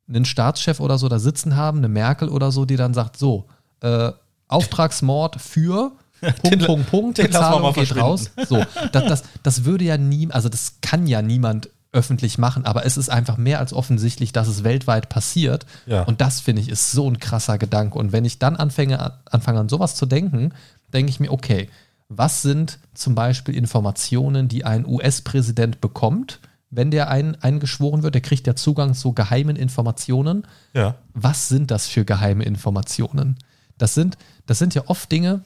[0.09, 3.47] einen Staatschef oder so da sitzen haben, eine Merkel oder so, die dann sagt, so,
[3.81, 4.13] äh,
[4.49, 8.31] Auftragsmord für Punkt, Punkt, Punkt, den Bezahlung geht raus.
[8.49, 12.85] So, das, das, das würde ja nie, also das kann ja niemand öffentlich machen, aber
[12.85, 15.65] es ist einfach mehr als offensichtlich, dass es weltweit passiert.
[15.87, 16.03] Ja.
[16.03, 17.99] Und das finde ich ist so ein krasser Gedanke.
[17.99, 20.53] Und wenn ich dann anfange, anfange an sowas zu denken,
[20.93, 21.71] denke ich mir, okay,
[22.09, 26.41] was sind zum Beispiel Informationen, die ein US-Präsident bekommt,
[26.71, 28.15] wenn der ein, eingeschworen wird?
[28.15, 30.95] Der kriegt ja Zugang zu geheimen Informationen ja.
[31.15, 33.39] was sind das für geheime Informationen?
[33.79, 35.43] Das sind, das sind ja oft Dinge,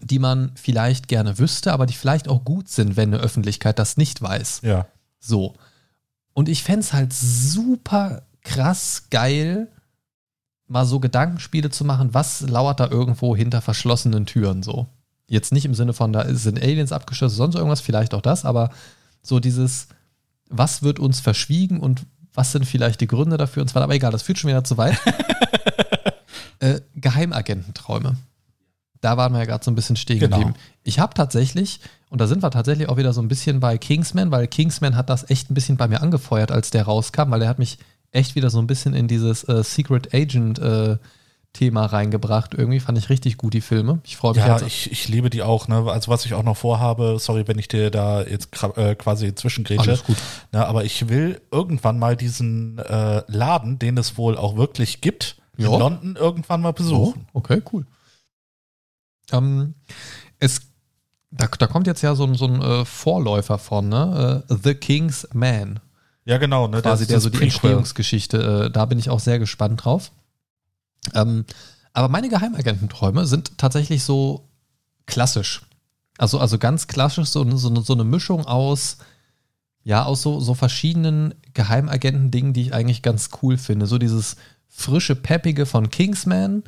[0.00, 3.96] die man vielleicht gerne wüsste, aber die vielleicht auch gut sind, wenn eine Öffentlichkeit das
[3.96, 4.60] nicht weiß.
[4.62, 4.86] Ja.
[5.20, 5.54] So.
[6.32, 9.68] Und ich fände es halt super krass geil,
[10.66, 14.86] mal so Gedankenspiele zu machen, was lauert da irgendwo hinter verschlossenen Türen so.
[15.26, 18.70] Jetzt nicht im Sinne von, da sind Aliens abgeschlossen, sonst irgendwas, vielleicht auch das, aber
[19.22, 19.88] so dieses,
[20.50, 24.10] was wird uns verschwiegen und was sind vielleicht die Gründe dafür und zwar, aber egal,
[24.10, 24.98] das führt schon wieder zu weit.
[26.58, 28.16] äh, Geheimagententräume.
[29.04, 30.38] Da waren wir ja gerade so ein bisschen stehen Genau.
[30.38, 30.58] geblieben.
[30.82, 31.80] Ich habe tatsächlich,
[32.10, 35.10] und da sind wir tatsächlich auch wieder so ein bisschen bei Kingsman, weil Kingsman hat
[35.10, 37.78] das echt ein bisschen bei mir angefeuert, als der rauskam, weil der hat mich
[38.12, 40.96] echt wieder so ein bisschen in dieses äh, Secret Agent äh,
[41.52, 42.54] Thema reingebracht.
[42.54, 44.00] Irgendwie fand ich richtig gut die Filme.
[44.04, 44.66] Ich freue mich Ja, jetzt.
[44.66, 45.68] ich, ich liebe die auch.
[45.68, 45.84] Ne?
[45.88, 49.90] Also was ich auch noch vorhabe, sorry, wenn ich dir da jetzt äh, quasi zwischengrätsche,
[49.90, 50.16] Alles gut.
[50.52, 55.36] Ne, aber ich will irgendwann mal diesen äh, Laden, den es wohl auch wirklich gibt,
[55.56, 55.72] Ja.
[55.72, 57.26] in London irgendwann mal besuchen.
[57.34, 57.86] okay, cool.
[59.32, 59.74] Ähm,
[60.38, 60.60] es,
[61.30, 64.44] da, da kommt jetzt ja so ein, so ein äh, Vorläufer von, ne?
[64.48, 65.80] Äh, The King's Man.
[66.24, 66.68] Ja, genau.
[66.68, 66.80] Ne?
[66.82, 67.48] quasi das- der so die Prequel.
[67.70, 70.10] Entstehungsgeschichte, äh, da bin ich auch sehr gespannt drauf.
[71.14, 71.44] Ähm,
[71.92, 74.48] aber meine Geheimagententräume sind tatsächlich so
[75.06, 75.62] klassisch.
[76.16, 78.98] Also, also ganz klassisch, so, eine- so, so eine Mischung aus,
[79.82, 83.86] ja, aus so, so verschiedenen Geheimagenten-Dingen, die ich eigentlich ganz cool finde.
[83.86, 84.36] So dieses
[84.68, 86.62] frische, peppige von Kingsman,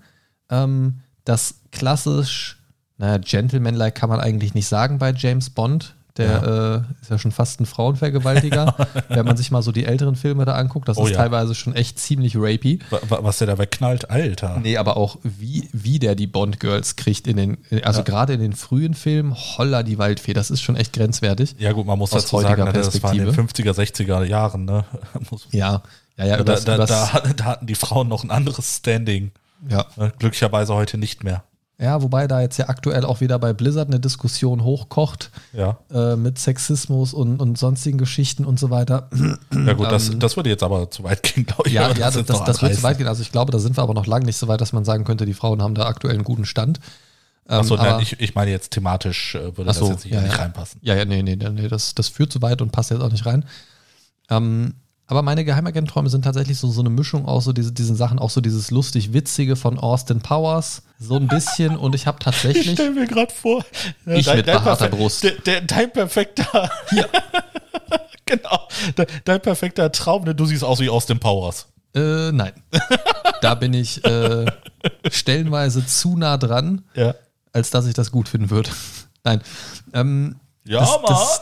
[0.50, 2.56] ähm, das klassisch,
[2.96, 5.92] naja, Gentleman-like kann man eigentlich nicht sagen bei James Bond.
[6.16, 8.74] Der Äh, ist ja schon fast ein Frauenvergewaltiger.
[9.10, 11.18] Wenn man sich mal so die älteren Filme da anguckt, das Oh ist ja.
[11.18, 12.78] teilweise schon echt ziemlich rapey.
[12.88, 14.58] Wa- wa- Was der dabei knallt, Alter.
[14.62, 18.04] Nee, aber auch wie, wie der die Bond-Girls kriegt in den, also Ja.
[18.04, 21.54] gerade in den frühen Filmen, holla die Waldfee, das ist schon echt grenzwertig.
[21.58, 23.72] Ja gut, man muss Aus dazu sagen, ne, das war in den Perspektive.
[23.74, 24.64] 50er, 60er Jahren.
[24.64, 24.86] Ne?
[25.50, 25.82] Ja,
[26.16, 29.32] ja, ja, da, übers, da, übers, da, da hatten die Frauen noch ein anderes Standing.
[29.68, 29.86] Ja.
[29.96, 30.12] Ne?
[30.18, 31.44] Glücklicherweise heute nicht mehr.
[31.78, 36.16] ja, wobei da jetzt ja aktuell auch wieder bei Blizzard eine Diskussion hochkocht Ja, äh,
[36.16, 39.10] mit Sexismus und, und sonstigen Geschichten und so weiter.
[39.52, 41.74] ja gut, das, Ähm, das würde jetzt aber zu weit gehen, glaube ich.
[41.74, 43.08] Ja, ja, das, das, das wird zu weit gehen.
[43.08, 45.04] Also ich glaube, da sind wir aber noch lange nicht so weit, dass man sagen
[45.04, 46.80] könnte, die Frauen haben da aktuell einen guten Stand.
[47.48, 50.20] Ähm, Achso, nein, ich, ich meine jetzt thematisch äh, würde so, das jetzt nicht, ja,
[50.20, 50.38] nicht ja.
[50.42, 50.80] reinpassen.
[50.82, 53.12] Ja, ja, nee, nee, nee, nee das, das führt zu weit und passt jetzt auch
[53.12, 53.44] nicht rein.
[54.30, 54.74] Ähm,
[55.08, 58.30] aber meine Geheimagententräume sind tatsächlich so, so eine Mischung aus so diese, diesen Sachen, auch
[58.30, 61.76] so dieses lustig-witzige von Austin Powers, so ein bisschen.
[61.76, 63.64] Und ich habe Ich tatsächlich, stelle mir gerade vor,
[64.06, 65.22] äh, Ich mit behaarter perfe- Brust.
[65.24, 66.70] Der, der, dein perfekter,
[68.26, 70.34] genau, dein, dein perfekter Traum, ne?
[70.34, 71.66] du siehst aus wie aus den Powers.
[71.94, 72.52] äh, nein,
[73.42, 74.46] da bin ich äh,
[75.10, 77.14] stellenweise zu nah dran, Ja,
[77.52, 78.70] als dass ich das gut finden würde.
[79.24, 79.40] Nein.
[79.92, 81.04] Ähm, ja Das- Mann.
[81.08, 81.40] das-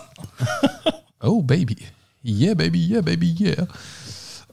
[1.21, 1.79] Oh, Baby.
[2.25, 3.67] Yeah, Baby, yeah, Baby, yeah.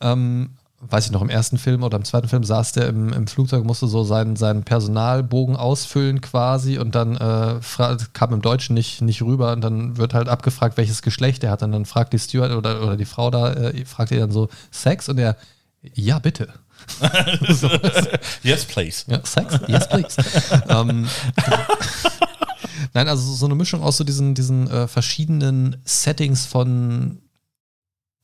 [0.01, 0.51] Ähm,
[0.81, 3.63] weiß ich noch, im ersten Film oder im zweiten Film saß der im, im Flugzeug,
[3.63, 7.59] musste so seinen, seinen Personalbogen ausfüllen quasi und dann äh,
[8.13, 11.63] kam im Deutschen nicht, nicht rüber und dann wird halt abgefragt, welches Geschlecht er hat.
[11.63, 14.49] Und dann fragt die Steward oder, oder die Frau da, äh, fragt ihr dann so
[14.71, 15.37] Sex und er,
[15.93, 16.49] ja, bitte.
[18.43, 19.03] yes, please.
[19.07, 19.59] Ja, Sex?
[19.67, 20.17] Yes, please.
[20.69, 21.07] ähm,
[22.93, 27.19] Nein, also so eine Mischung aus so diesen, diesen äh, verschiedenen Settings von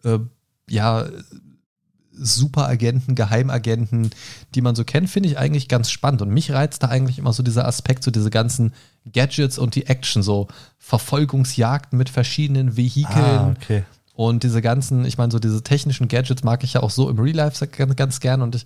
[0.03, 0.19] äh,
[0.69, 1.05] ja,
[2.19, 4.09] Superagenten, Geheimagenten,
[4.55, 6.21] die man so kennt, finde ich eigentlich ganz spannend.
[6.21, 8.73] Und mich reizt da eigentlich immer so dieser Aspekt, so diese ganzen
[9.11, 10.47] Gadgets und die Action, so
[10.79, 13.15] Verfolgungsjagden mit verschiedenen Vehikeln.
[13.17, 13.83] Ah, okay.
[14.13, 17.19] Und diese ganzen, ich meine, so diese technischen Gadgets mag ich ja auch so im
[17.19, 18.41] Real Life ganz, ganz gern.
[18.41, 18.65] Und ich,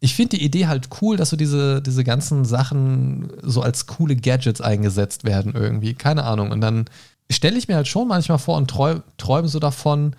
[0.00, 4.16] ich finde die Idee halt cool, dass so diese, diese ganzen Sachen so als coole
[4.16, 5.92] Gadgets eingesetzt werden irgendwie.
[5.92, 6.52] Keine Ahnung.
[6.52, 6.86] Und dann
[7.30, 10.16] stelle ich mir halt schon manchmal vor und träume träum so davon,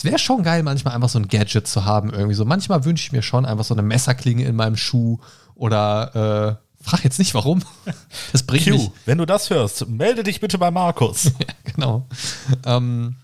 [0.00, 2.46] es wäre schon geil, manchmal einfach so ein Gadget zu haben irgendwie so.
[2.46, 5.18] Manchmal wünsche ich mir schon einfach so eine Messerklinge in meinem Schuh
[5.54, 7.62] oder äh, frag jetzt nicht warum.
[8.32, 8.90] Das bringt Q, mich.
[9.04, 11.24] wenn du das hörst, melde dich bitte bei Markus.
[11.38, 12.06] ja, genau.
[12.64, 13.16] Ähm,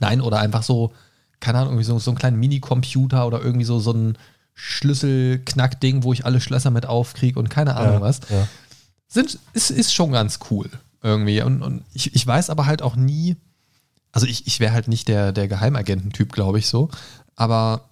[0.00, 0.92] nein, oder einfach so,
[1.38, 4.18] keine Ahnung, irgendwie so, so einen kleinen Minicomputer oder irgendwie so, so ein
[4.54, 8.20] Schlüsselknackding, wo ich alle Schlösser mit aufkriege und keine Ahnung Ja, was.
[8.28, 8.48] ja.
[9.06, 10.68] Sind, ist, ist schon ganz cool
[11.00, 11.42] irgendwie.
[11.42, 13.36] Und, und ich, ich weiß aber halt auch nie,
[14.12, 16.88] also ich, ich wäre halt nicht der, der Geheimagententyp, glaube ich so.
[17.36, 17.88] Aber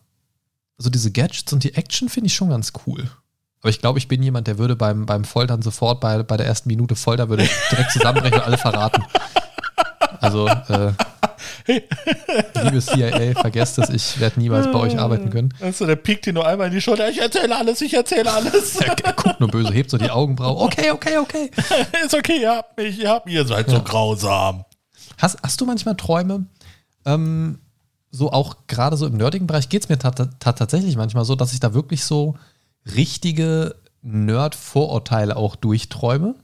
[0.78, 3.10] so diese Gadgets und die Action finde ich schon ganz cool.
[3.60, 6.46] Aber ich glaube, ich bin jemand, der würde beim, beim Foltern sofort bei, bei der
[6.46, 9.02] ersten Minute Folter würde direkt zusammenbrechen und alle verraten.
[10.20, 10.92] Also, äh,
[12.62, 15.54] liebe CIA, vergesst es, ich werde niemals bei euch arbeiten können.
[15.60, 17.08] Also, der piekt dir nur einmal in die Schulter.
[17.08, 18.76] Ich erzähle alles, ich erzähle alles.
[18.76, 20.66] Er, er guckt nur böse, hebt so die Augenbrauen.
[20.66, 21.50] Okay, okay, okay.
[22.04, 23.34] Ist okay, ihr habt mich, ihr habt mich.
[23.34, 24.64] Ihr seid so grausam.
[25.18, 26.46] Hast, hast du manchmal Träume,
[27.04, 27.58] ähm,
[28.10, 31.34] so auch gerade so im nerdigen Bereich geht es mir ta ta tatsächlich manchmal so,
[31.34, 32.36] dass ich da wirklich so
[32.94, 36.34] richtige Nerd-Vorurteile auch durchträume?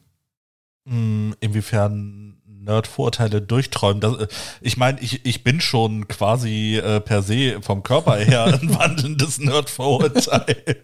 [0.86, 2.32] Hm, inwiefern
[2.64, 4.00] Nerd-Vorurteile durchträumen.
[4.00, 4.28] Das, äh,
[4.60, 9.38] ich meine, ich, ich bin schon quasi äh, per se vom Körper her ein wandelndes
[9.38, 10.62] Nerd-Vorurteil.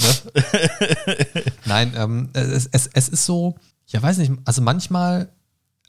[0.00, 1.26] ne?
[1.64, 3.56] Nein, ähm, es, es, es ist so,
[3.86, 5.30] ja weiß nicht, also manchmal,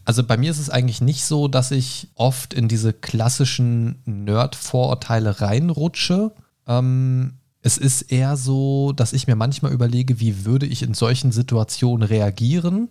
[0.06, 5.42] also bei mir ist es eigentlich nicht so, dass ich oft in diese klassischen Nerd-Vorurteile
[5.42, 6.32] reinrutsche.
[6.68, 11.32] Ähm, es ist eher so, dass ich mir manchmal überlege, wie würde ich in solchen
[11.32, 12.90] Situationen reagieren.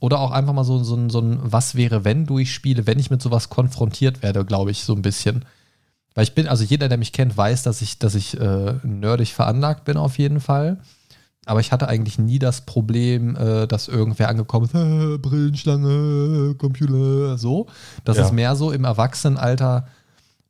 [0.00, 3.10] Oder auch einfach mal so, so, ein- so ein Was wäre, wenn durchspiele, wenn ich
[3.10, 5.44] mit sowas konfrontiert werde, glaube ich, so ein bisschen.
[6.14, 9.34] Weil ich bin, also jeder, der mich kennt, weiß, dass ich, dass ich äh, nerdig
[9.34, 10.78] veranlagt bin auf jeden Fall.
[11.50, 17.36] Aber ich hatte eigentlich nie das Problem, äh, dass irgendwer angekommen ist, äh, Brillenschlange, Computer,
[17.38, 17.66] so.
[18.04, 18.24] Das Ja.
[18.26, 19.88] ist mehr so im Erwachsenenalter,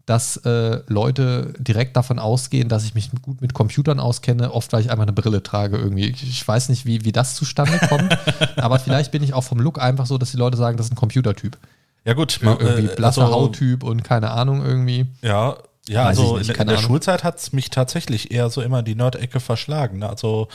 [0.05, 4.83] dass äh, Leute direkt davon ausgehen, dass ich mich gut mit Computern auskenne, oft weil
[4.83, 6.07] ich einfach eine Brille trage irgendwie.
[6.11, 8.15] Ich, ich weiß nicht, wie, wie das zustande kommt,
[8.57, 10.93] aber vielleicht bin ich auch vom Look einfach so, dass die Leute sagen, das ist
[10.93, 11.57] ein Computertyp.
[12.05, 15.07] Ja gut, ma- Irgendwie äh, blasser also, Hauttyp und keine Ahnung irgendwie.
[15.23, 15.57] Ja,
[15.89, 16.89] ja, Weiß also ich nicht, in, in der Ahnung.
[16.91, 19.99] Schulzeit hat es mich tatsächlich eher so immer die Nerd-Ecke verschlagen.
[20.01, 20.09] Ne?
[20.11, 20.49] Also,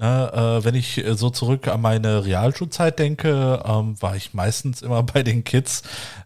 [0.00, 4.82] ne, äh, wenn ich äh, so zurück an meine Realschulzeit denke, ähm, war ich meistens
[4.82, 5.82] immer bei den Kids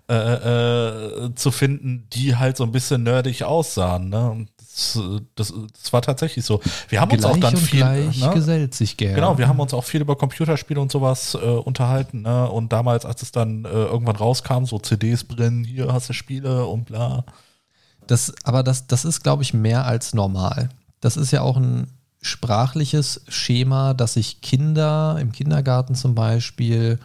[0.09, 4.09] äh, äh, zu finden, die halt so ein bisschen nerdig aussahen.
[4.09, 4.47] Ne?
[4.57, 4.99] Das,
[5.35, 6.61] das, das war tatsächlich so.
[6.89, 7.81] Wir haben uns gleich auch dann viel.
[7.81, 8.31] gleich ne?
[8.31, 9.15] gesellt sich gern.
[9.15, 12.23] Genau, wir haben uns auch viel über Computerspiele und sowas äh, unterhalten.
[12.23, 12.49] Ne?
[12.49, 16.67] Und damals, als es dann äh, irgendwann rauskam, so CDs brennen, hier hast du Spiele
[16.67, 17.25] und bla.
[18.07, 20.69] Das, aber das, das ist, glaube ich, mehr als normal.
[21.01, 21.89] Das ist ja auch ein
[22.25, 26.99] sprachliches Schema, dass sich Kinder im Kindergarten zum Beispiel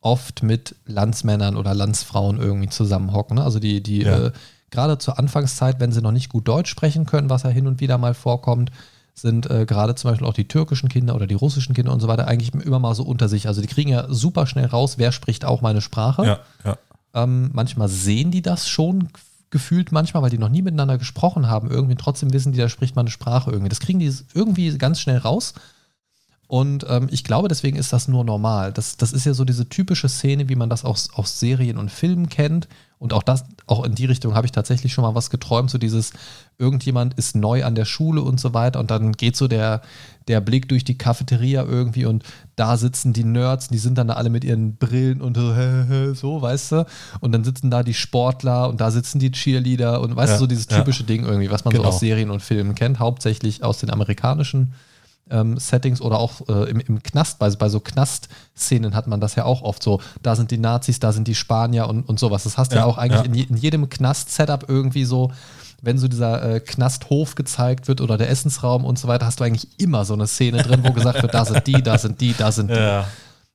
[0.00, 3.36] oft mit Landsmännern oder Landsfrauen irgendwie zusammenhocken.
[3.36, 3.44] ne?
[3.44, 4.26] Also die, die Ja.
[4.26, 4.32] äh,
[4.70, 7.80] gerade zur Anfangszeit, wenn sie noch nicht gut Deutsch sprechen können, was ja hin und
[7.80, 8.72] wieder mal vorkommt,
[9.14, 12.08] sind äh, gerade zum Beispiel auch die türkischen Kinder oder die russischen Kinder und so
[12.08, 13.46] weiter eigentlich immer mal so unter sich.
[13.46, 16.24] Also die kriegen ja super schnell raus, wer spricht auch meine Sprache.
[16.24, 16.78] Ja, ja.
[17.14, 19.10] Ähm, manchmal sehen die das schon
[19.52, 21.70] gefühlt manchmal, weil die noch nie miteinander gesprochen haben.
[21.70, 23.68] Irgendwie trotzdem wissen die, da spricht man eine Sprache irgendwie.
[23.68, 25.54] Das kriegen die irgendwie ganz schnell raus.
[26.52, 28.74] Und ähm, ich glaube, deswegen ist das nur normal.
[28.74, 31.90] Das, das ist ja so diese typische Szene, wie man das aus, aus Serien und
[31.90, 32.68] Filmen kennt.
[32.98, 35.78] Und auch das, auch in die Richtung habe ich tatsächlich schon mal was geträumt, so
[35.78, 36.12] dieses,
[36.58, 38.80] irgendjemand ist neu an der Schule und so weiter.
[38.80, 39.80] Und dann geht so der,
[40.28, 42.22] der Blick durch die Cafeteria irgendwie und
[42.54, 45.54] da sitzen die Nerds, die sind dann da alle mit ihren Brillen und so,
[46.14, 46.86] so, weißt du?
[47.20, 50.40] Und dann sitzen da die Sportler und da sitzen die Cheerleader und weißt Ja, du,
[50.40, 50.76] so dieses ja.
[50.76, 51.84] typische Ding irgendwie, was man Genau.
[51.84, 54.74] so aus Serien und Filmen kennt, hauptsächlich aus den amerikanischen
[55.32, 59.34] ähm, Settings oder auch äh, im, im Knast, bei, bei so Knast-Szenen hat man das
[59.34, 60.00] ja auch oft so.
[60.22, 62.44] Da sind die Nazis, da sind die Spanier und, und sowas.
[62.44, 63.26] Das hast du ja, Ja, auch eigentlich ja.
[63.26, 65.32] in, je, in jedem Knast-Setup irgendwie so,
[65.80, 69.44] wenn so dieser äh, Knasthof gezeigt wird oder der Essensraum und so weiter, hast du
[69.44, 72.34] eigentlich immer so eine Szene drin, wo gesagt wird, da sind die, da sind die,
[72.34, 72.74] da sind die.
[72.74, 73.06] Ja,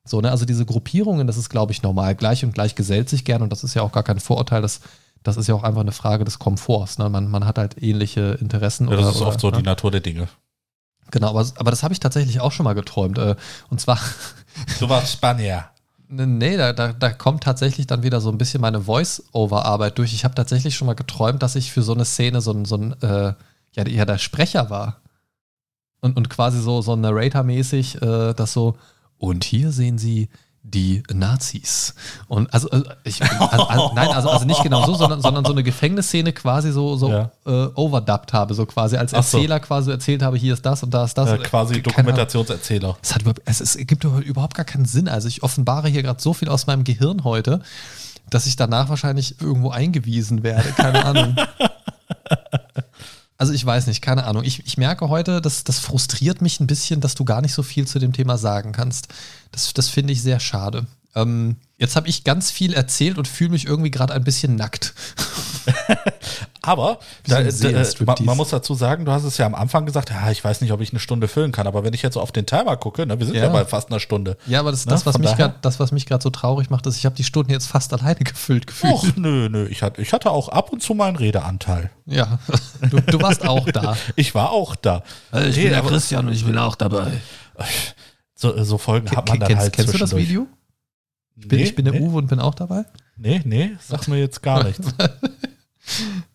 [0.03, 0.31] So, ne?
[0.31, 2.15] Also diese Gruppierungen, das ist, glaube ich, normal.
[2.15, 4.61] Gleich und gleich gesellt sich gern und das ist ja auch gar kein Vorurteil.
[4.61, 4.81] Das,
[5.23, 6.97] das ist ja auch einfach eine Frage des Komforts.
[6.97, 7.09] Ne?
[7.09, 8.89] Man, man hat halt ähnliche Interessen.
[8.89, 9.69] Ja, das oder, ist oft so oder, die ne?
[9.69, 10.27] Natur der Dinge.
[11.11, 13.17] Genau, aber, aber das habe ich tatsächlich auch schon mal geträumt.
[13.17, 13.35] Äh,
[13.69, 13.99] Und zwar,
[14.79, 15.65] Du warst Spanier.
[16.09, 20.13] nee, da, da, da kommt tatsächlich dann wieder so ein bisschen meine Voice-Over-Arbeit durch.
[20.13, 22.75] Ich habe tatsächlich schon mal geträumt, dass ich für so eine Szene so ein, so
[22.75, 23.33] ein äh,
[23.73, 25.01] ja, ja, der Sprecher war.
[25.99, 28.77] Und, und quasi so, so Narrator-mäßig, äh, das so,
[29.17, 30.29] und hier sehen Sie
[30.73, 31.95] die Nazis.
[32.27, 35.51] Und also, äh, ich, also, also nein, also, also nicht genau so, sondern, sondern so
[35.51, 37.31] eine Gefängnisszene quasi so, so Ja.
[37.45, 39.37] äh, overdubbed habe, so quasi als Ach so.
[39.37, 41.31] Erzähler quasi erzählt habe, hier ist das und da ist das.
[41.31, 41.81] Äh, quasi.
[41.81, 42.97] Dokumentationserzähler.
[43.01, 45.07] Es, hat es, es gibt überhaupt gar keinen Sinn.
[45.07, 47.61] Also ich offenbare hier gerade so viel aus meinem Gehirn heute,
[48.29, 50.69] dass ich danach wahrscheinlich irgendwo eingewiesen werde.
[50.73, 51.35] Keine Ahnung.
[53.37, 54.43] Also ich weiß nicht, keine Ahnung.
[54.43, 57.61] Ich, ich merke heute, dass das frustriert mich ein bisschen, dass du gar nicht so
[57.61, 59.09] viel zu dem Thema sagen kannst.
[59.51, 60.87] Das, das finde ich sehr schade.
[61.13, 64.93] Ähm, jetzt habe ich ganz viel erzählt und fühle mich irgendwie gerade ein bisschen nackt.
[66.61, 68.23] Aber da, da, Seelenstriptease.
[68.23, 70.61] man, man muss dazu sagen, du hast es ja am Anfang gesagt, ja, ich weiß
[70.61, 72.75] nicht, ob ich eine Stunde füllen kann, aber wenn ich jetzt so auf den Timer
[72.77, 73.49] gucke, ne, wir sind ja, Ja.
[73.49, 74.37] bei fast einer Stunde.
[74.47, 76.69] Ja, aber das, Ne, das, was von mich grad, das, was mich gerade so traurig
[76.69, 78.93] macht, ist, ich habe die Stunden jetzt fast alleine gefüllt gefühlt.
[78.93, 81.91] Och, nö, nö, ich hatte, ich hatte auch ab und zu mal einen Redeanteil.
[82.05, 82.39] Ja,
[82.89, 83.95] du, du warst auch da.
[84.15, 85.03] Ich war auch da.
[85.31, 87.11] Nee, aber Christian und ich bin auch dabei.
[88.35, 90.15] So, so Folgen hat man dann kennst halt kennst du das.
[90.15, 90.47] Video?
[91.39, 92.85] Ich bin, nee, ich bin der nee, Uwe und bin auch dabei.
[93.15, 94.87] Nee, nee, sag mir jetzt gar nichts.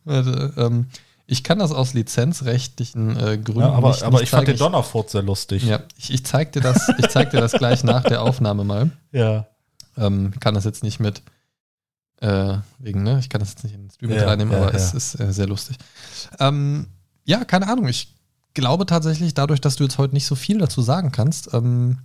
[0.05, 0.87] Warte, ähm,
[1.27, 4.57] ich kann das aus lizenzrechtlichen äh, Gründen Ja, aber nicht, aber nicht ich fand den
[4.57, 4.73] zeigen.
[4.73, 5.63] Donnerfurz sehr lustig.
[5.63, 8.65] Ich, ja, ich, ich zeig dir das, ich zeig dir das gleich nach der Aufnahme
[8.65, 8.91] mal.
[9.13, 9.47] ja.
[9.95, 11.21] Ähm, kann das jetzt nicht mit
[12.23, 13.19] äh, wegen, ne?
[13.19, 14.77] Ich kann das jetzt nicht in den Stream mit Ja, reinnehmen, ja, aber ja.
[14.77, 15.77] es ist äh, sehr lustig.
[16.41, 16.87] Ähm,
[17.25, 17.87] ja, keine Ahnung.
[17.89, 18.15] Ich
[18.55, 21.99] glaube tatsächlich, dadurch, dass du jetzt heute nicht so viel dazu sagen kannst, ähm,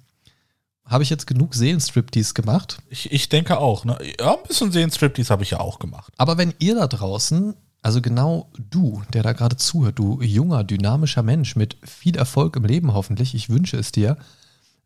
[0.87, 2.79] habe ich jetzt genug Seelenstriptease gemacht.
[2.89, 3.85] Ich, ich denke auch.
[3.85, 3.97] Ne?
[4.19, 6.13] Ja, ein bisschen sehen Striptease habe ich ja auch gemacht.
[6.17, 11.23] Aber wenn ihr da draußen, also genau du, der da gerade zuhört, du junger, dynamischer
[11.23, 14.17] Mensch mit viel Erfolg im Leben hoffentlich, ich wünsche es dir,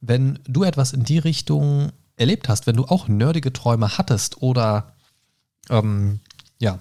[0.01, 4.93] wenn du etwas in die Richtung erlebt hast, wenn du auch nerdige Träume hattest oder
[5.69, 6.19] ähm,
[6.59, 6.79] ja,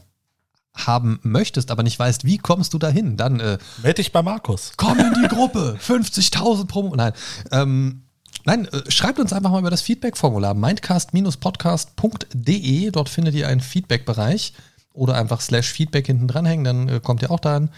[0.74, 4.72] haben möchtest, aber nicht weißt, wie kommst du dahin, dann äh, Meld dich bei Markus.
[4.76, 6.94] komm in die Gruppe, 50.000 Promo.
[6.96, 7.12] Nein,
[7.50, 8.04] ähm,
[8.44, 12.90] nein, äh, schreibt uns einfach mal über das Feedback-Formular mindcast-podcast.de.
[12.90, 14.52] Dort findet ihr einen Feedback-Bereich
[14.92, 17.70] oder einfach slash Feedback hinten dranhängen, dann äh, kommt ihr auch dahin.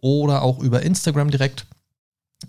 [0.00, 1.66] Oder auch über Instagram direkt.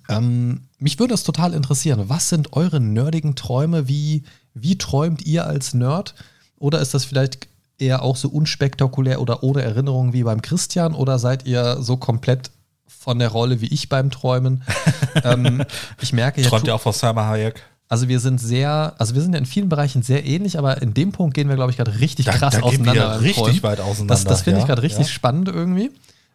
[0.09, 2.09] Ähm, mich würde es total interessieren.
[2.09, 3.87] Was sind eure nerdigen Träume?
[3.87, 4.23] Wie,
[4.53, 6.15] wie träumt ihr als Nerd?
[6.57, 10.95] Oder ist das vielleicht eher auch so unspektakulär oder ohne Erinnerungen wie beim Christian?
[10.95, 12.51] Oder seid ihr so komplett
[12.99, 14.63] von der Rolle wie ich beim Träumen?
[15.23, 15.63] ähm,
[16.01, 17.61] ich merke ja, Träumt ihr auch von Salma Hayek?
[17.89, 20.93] also wir sind sehr, also wir sind ja in vielen Bereichen sehr ähnlich, aber in
[20.95, 23.21] dem Punkt gehen wir, glaube ich, gerade richtig Da- krass da auseinander.
[23.21, 23.63] richtig Träumen.
[23.63, 25.13] weit auseinander, Das, das finde ich ja, gerade richtig ja.
[25.13, 25.91] spannend irgendwie.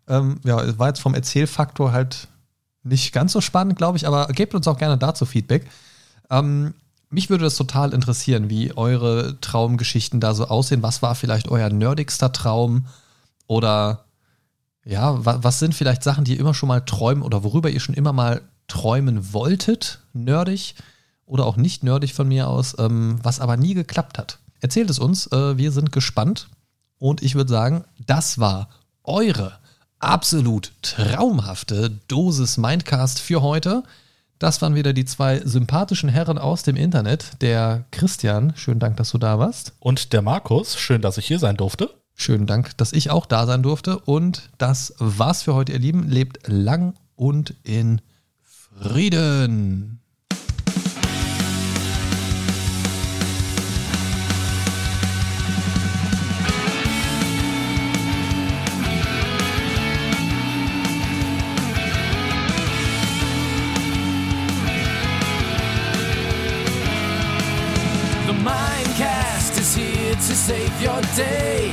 [0.06, 2.28] Ähm, ja, war jetzt vom Erzählfaktor halt
[2.84, 5.66] nicht ganz so spannend, glaube ich, aber gebt uns auch gerne dazu Feedback.
[6.30, 6.74] Ähm,
[7.10, 10.82] mich würde das total interessieren, wie eure Traumgeschichten da so aussehen.
[10.82, 12.86] Was war vielleicht euer nerdigster Traum?
[13.46, 14.04] Oder
[14.88, 17.80] ja, wa was sind vielleicht Sachen, die ihr immer schon mal träumen oder worüber ihr
[17.80, 20.76] schon immer mal träumen wolltet, nerdig
[21.26, 24.38] oder auch nicht nerdig von mir aus, ähm, was aber nie geklappt hat?
[24.60, 26.48] Erzählt es uns, äh, wir sind gespannt
[26.98, 28.70] und ich würde sagen, das war
[29.04, 29.58] eure
[29.98, 33.82] absolut traumhafte Dosis Mindcast für heute.
[34.38, 37.42] Das waren wieder die zwei sympathischen Herren aus dem Internet.
[37.42, 39.74] Der Christian, schönen Dank, dass du da warst.
[39.80, 41.90] Und der Markus, schön, dass ich hier sein durfte.
[42.20, 44.00] Schönen Dank, dass ich auch da sein durfte.
[44.00, 46.08] Und das war's für heute, ihr Lieben.
[46.08, 48.00] Lebt lang und in
[48.42, 50.00] Frieden.
[68.26, 71.72] The Mindcast is here to save your day.